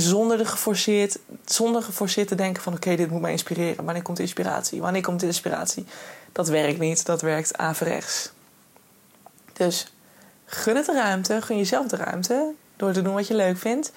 zonder, 0.00 0.38
de 0.38 0.44
geforceerd, 0.44 1.18
zonder 1.44 1.82
geforceerd 1.82 2.28
te 2.28 2.34
denken 2.34 2.62
van... 2.62 2.74
oké, 2.74 2.96
dit 2.96 3.10
moet 3.10 3.20
mij 3.20 3.30
inspireren. 3.30 3.84
Wanneer 3.84 4.02
komt 4.02 4.16
de 4.16 4.22
inspiratie? 4.22 4.80
Wanneer 4.80 5.02
komt 5.02 5.20
de 5.20 5.26
inspiratie? 5.26 5.84
Dat 6.32 6.48
werkt 6.48 6.78
niet. 6.78 7.06
Dat 7.06 7.22
werkt 7.22 7.56
averechts. 7.56 8.30
Dus 9.52 9.92
gun 10.44 10.76
het 10.76 10.86
de 10.86 10.92
ruimte. 10.92 11.42
Gun 11.42 11.56
jezelf 11.56 11.86
de 11.86 11.96
ruimte. 11.96 12.52
Door 12.76 12.92
te 12.92 13.02
doen 13.02 13.14
wat 13.14 13.26
je 13.26 13.34
leuk 13.34 13.58
vindt 13.58 13.92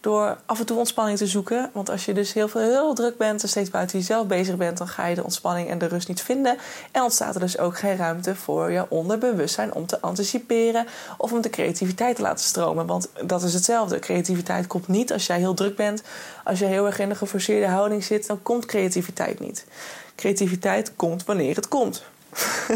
door 0.00 0.38
af 0.46 0.58
en 0.58 0.66
toe 0.66 0.78
ontspanning 0.78 1.18
te 1.18 1.26
zoeken. 1.26 1.70
Want 1.72 1.90
als 1.90 2.04
je 2.04 2.12
dus 2.12 2.32
heel 2.32 2.48
veel 2.48 2.60
heel 2.60 2.94
druk 2.94 3.16
bent 3.16 3.42
en 3.42 3.48
steeds 3.48 3.70
buiten 3.70 3.98
jezelf 3.98 4.26
bezig 4.26 4.56
bent, 4.56 4.78
dan 4.78 4.88
ga 4.88 5.06
je 5.06 5.14
de 5.14 5.24
ontspanning 5.24 5.68
en 5.68 5.78
de 5.78 5.86
rust 5.86 6.08
niet 6.08 6.22
vinden. 6.22 6.58
En 6.92 7.02
ontstaat 7.02 7.34
er 7.34 7.40
dus 7.40 7.58
ook 7.58 7.78
geen 7.78 7.96
ruimte 7.96 8.36
voor 8.36 8.70
je 8.70 8.86
onderbewustzijn 8.88 9.74
om 9.74 9.86
te 9.86 10.00
anticiperen 10.00 10.86
of 11.18 11.32
om 11.32 11.40
de 11.40 11.50
creativiteit 11.50 12.16
te 12.16 12.22
laten 12.22 12.44
stromen. 12.44 12.86
Want 12.86 13.08
dat 13.24 13.42
is 13.42 13.54
hetzelfde. 13.54 13.98
Creativiteit 13.98 14.66
komt 14.66 14.88
niet 14.88 15.12
als 15.12 15.26
jij 15.26 15.38
heel 15.38 15.54
druk 15.54 15.76
bent. 15.76 16.02
Als 16.44 16.58
je 16.58 16.64
heel 16.64 16.86
erg 16.86 16.98
in 16.98 17.10
een 17.10 17.16
geforceerde 17.16 17.66
houding 17.66 18.04
zit, 18.04 18.26
dan 18.26 18.42
komt 18.42 18.66
creativiteit 18.66 19.40
niet. 19.40 19.66
Creativiteit 20.14 20.92
komt 20.96 21.24
wanneer 21.24 21.56
het 21.56 21.68
komt. 21.68 22.02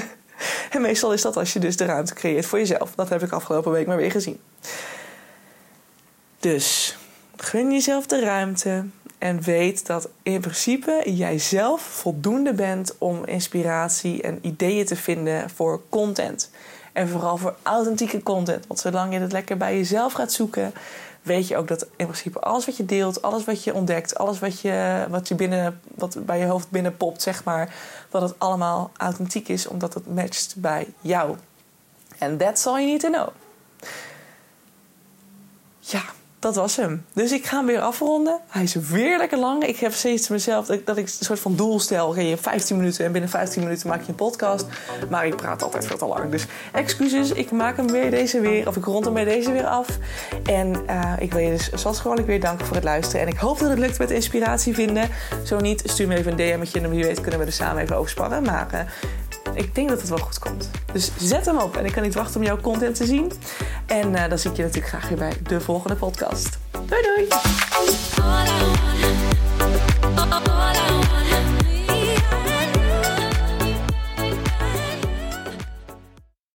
en 0.70 0.80
meestal 0.80 1.12
is 1.12 1.22
dat 1.22 1.37
als 1.37 1.52
je 1.52 1.58
dus 1.58 1.76
de 1.76 1.84
ruimte 1.84 2.14
creëert 2.14 2.46
voor 2.46 2.58
jezelf. 2.58 2.94
Dat 2.94 3.08
heb 3.08 3.22
ik 3.22 3.32
afgelopen 3.32 3.72
week 3.72 3.87
maar 3.87 3.96
weer 3.96 4.10
gezien. 4.10 4.40
Dus 6.44 6.83
gun 7.36 7.72
jezelf 7.72 8.06
de 8.06 8.20
ruimte 8.20 8.84
en 9.18 9.40
weet 9.40 9.86
dat 9.86 10.08
in 10.22 10.40
principe 10.40 11.02
jij 11.04 11.38
zelf 11.38 11.82
voldoende 11.82 12.52
bent 12.52 12.94
om 12.98 13.24
inspiratie 13.24 14.22
en 14.22 14.38
ideeën 14.42 14.86
te 14.86 14.96
vinden 14.96 15.50
voor 15.50 15.82
content. 15.88 16.50
En 16.92 17.08
vooral 17.08 17.36
voor 17.36 17.56
authentieke 17.62 18.22
content. 18.22 18.66
Want 18.66 18.80
zolang 18.80 19.12
je 19.12 19.18
het 19.18 19.32
lekker 19.32 19.56
bij 19.56 19.76
jezelf 19.76 20.12
gaat 20.12 20.32
zoeken, 20.32 20.72
weet 21.22 21.48
je 21.48 21.56
ook 21.56 21.68
dat 21.68 21.86
in 21.96 22.06
principe 22.06 22.40
alles 22.40 22.66
wat 22.66 22.76
je 22.76 22.84
deelt, 22.84 23.22
alles 23.22 23.44
wat 23.44 23.64
je 23.64 23.74
ontdekt, 23.74 24.18
alles 24.18 24.38
wat, 24.38 24.60
je, 24.60 25.06
wat, 25.08 25.28
je 25.28 25.34
binnen, 25.34 25.80
wat 25.94 26.26
bij 26.26 26.38
je 26.38 26.44
hoofd 26.44 26.70
binnenpopt, 26.70 27.22
zeg 27.22 27.44
maar, 27.44 27.74
dat 28.10 28.22
het 28.22 28.38
allemaal 28.38 28.90
authentiek 28.96 29.48
is, 29.48 29.66
omdat 29.66 29.94
het 29.94 30.14
matcht 30.14 30.54
bij 30.56 30.86
jou. 31.00 31.36
En 32.18 32.36
that's 32.36 32.66
all 32.66 32.74
you 32.74 32.86
need 32.86 33.00
to 33.00 33.10
know. 33.10 33.28
Ja, 35.80 36.02
dat 36.44 36.54
was 36.54 36.76
hem. 36.76 37.04
Dus 37.12 37.33
ik 37.33 37.46
ga 37.46 37.57
hem 37.57 37.66
weer 37.66 37.80
afronden. 37.80 38.40
Hij 38.48 38.62
is 38.62 38.74
weer 38.74 39.18
lekker 39.18 39.38
lang. 39.38 39.64
Ik 39.64 39.76
heb 39.76 39.92
steeds 39.92 40.28
mezelf 40.28 40.66
dat 40.66 40.76
ik, 40.76 40.87
dat 40.87 40.96
ik 40.96 41.04
een 41.04 41.24
soort 41.24 41.40
van 41.40 41.57
doel 41.57 41.80
stel. 41.80 42.18
Je 42.18 42.28
hebt 42.28 42.40
15 42.40 42.76
minuten 42.76 43.04
en 43.04 43.12
binnen 43.12 43.30
15 43.30 43.62
minuten 43.62 43.88
maak 43.88 44.00
je 44.00 44.09
een 44.09 44.14
podcast. 44.14 44.66
Maar 45.11 45.26
ik 45.26 45.37
praat 45.37 45.62
altijd 45.62 45.87
veel 45.87 45.96
te 45.96 46.07
lang. 46.07 46.30
Dus 46.30 46.46
excuses, 46.72 47.30
ik 47.30 47.50
maak 47.50 47.76
hem 47.76 47.90
weer 47.90 48.11
deze 48.11 48.40
weer. 48.40 48.68
Of 48.68 48.76
ik 48.76 48.85
rond 48.85 49.04
hem 49.04 49.14
weer 49.14 49.24
deze 49.24 49.52
weer 49.52 49.66
af. 49.66 49.98
En 50.44 50.85
uh, 50.90 51.12
ik 51.18 51.33
wil 51.33 51.40
je 51.40 51.50
dus 51.50 51.70
zoals 51.72 52.00
gewoonlijk 52.00 52.26
weer 52.26 52.40
danken 52.40 52.66
voor 52.66 52.76
het 52.76 52.85
luisteren. 52.85 53.20
En 53.20 53.33
ik 53.33 53.38
hoop 53.38 53.59
dat 53.59 53.70
het 53.70 53.78
lukt 53.78 53.98
met 53.98 54.11
inspiratie 54.11 54.74
vinden. 54.74 55.09
Zo 55.44 55.61
niet, 55.61 55.83
stuur 55.85 56.09
me 56.09 56.16
even 56.16 56.30
een 56.30 56.59
DM'tje. 56.59 56.80
En 56.80 56.90
wie 56.90 57.04
weet 57.04 57.20
kunnen 57.20 57.40
we 57.40 57.46
er 57.46 57.52
samen 57.52 57.83
even 57.83 57.96
over 57.96 58.11
sparren. 58.11 58.42
Maar 58.42 58.68
uh, 58.74 58.80
ik 59.54 59.74
denk 59.74 59.88
dat 59.88 60.00
het 60.00 60.08
wel 60.08 60.18
goed 60.18 60.38
komt. 60.38 60.70
Dus 60.92 61.10
zet 61.18 61.46
hem 61.46 61.58
op. 61.58 61.76
En 61.76 61.84
ik 61.84 61.92
kan 61.92 62.02
niet 62.02 62.14
wachten 62.14 62.40
om 62.40 62.46
jouw 62.46 62.60
content 62.60 62.96
te 62.96 63.04
zien. 63.04 63.32
En 63.86 64.12
uh, 64.12 64.28
dan 64.28 64.38
zie 64.38 64.50
ik 64.50 64.56
je 64.56 64.62
natuurlijk 64.62 64.88
graag 64.88 65.08
weer 65.08 65.18
bij 65.18 65.32
de 65.42 65.60
volgende 65.60 65.96
podcast. 65.96 66.58
Doei 66.70 67.02
doei! 67.02 67.28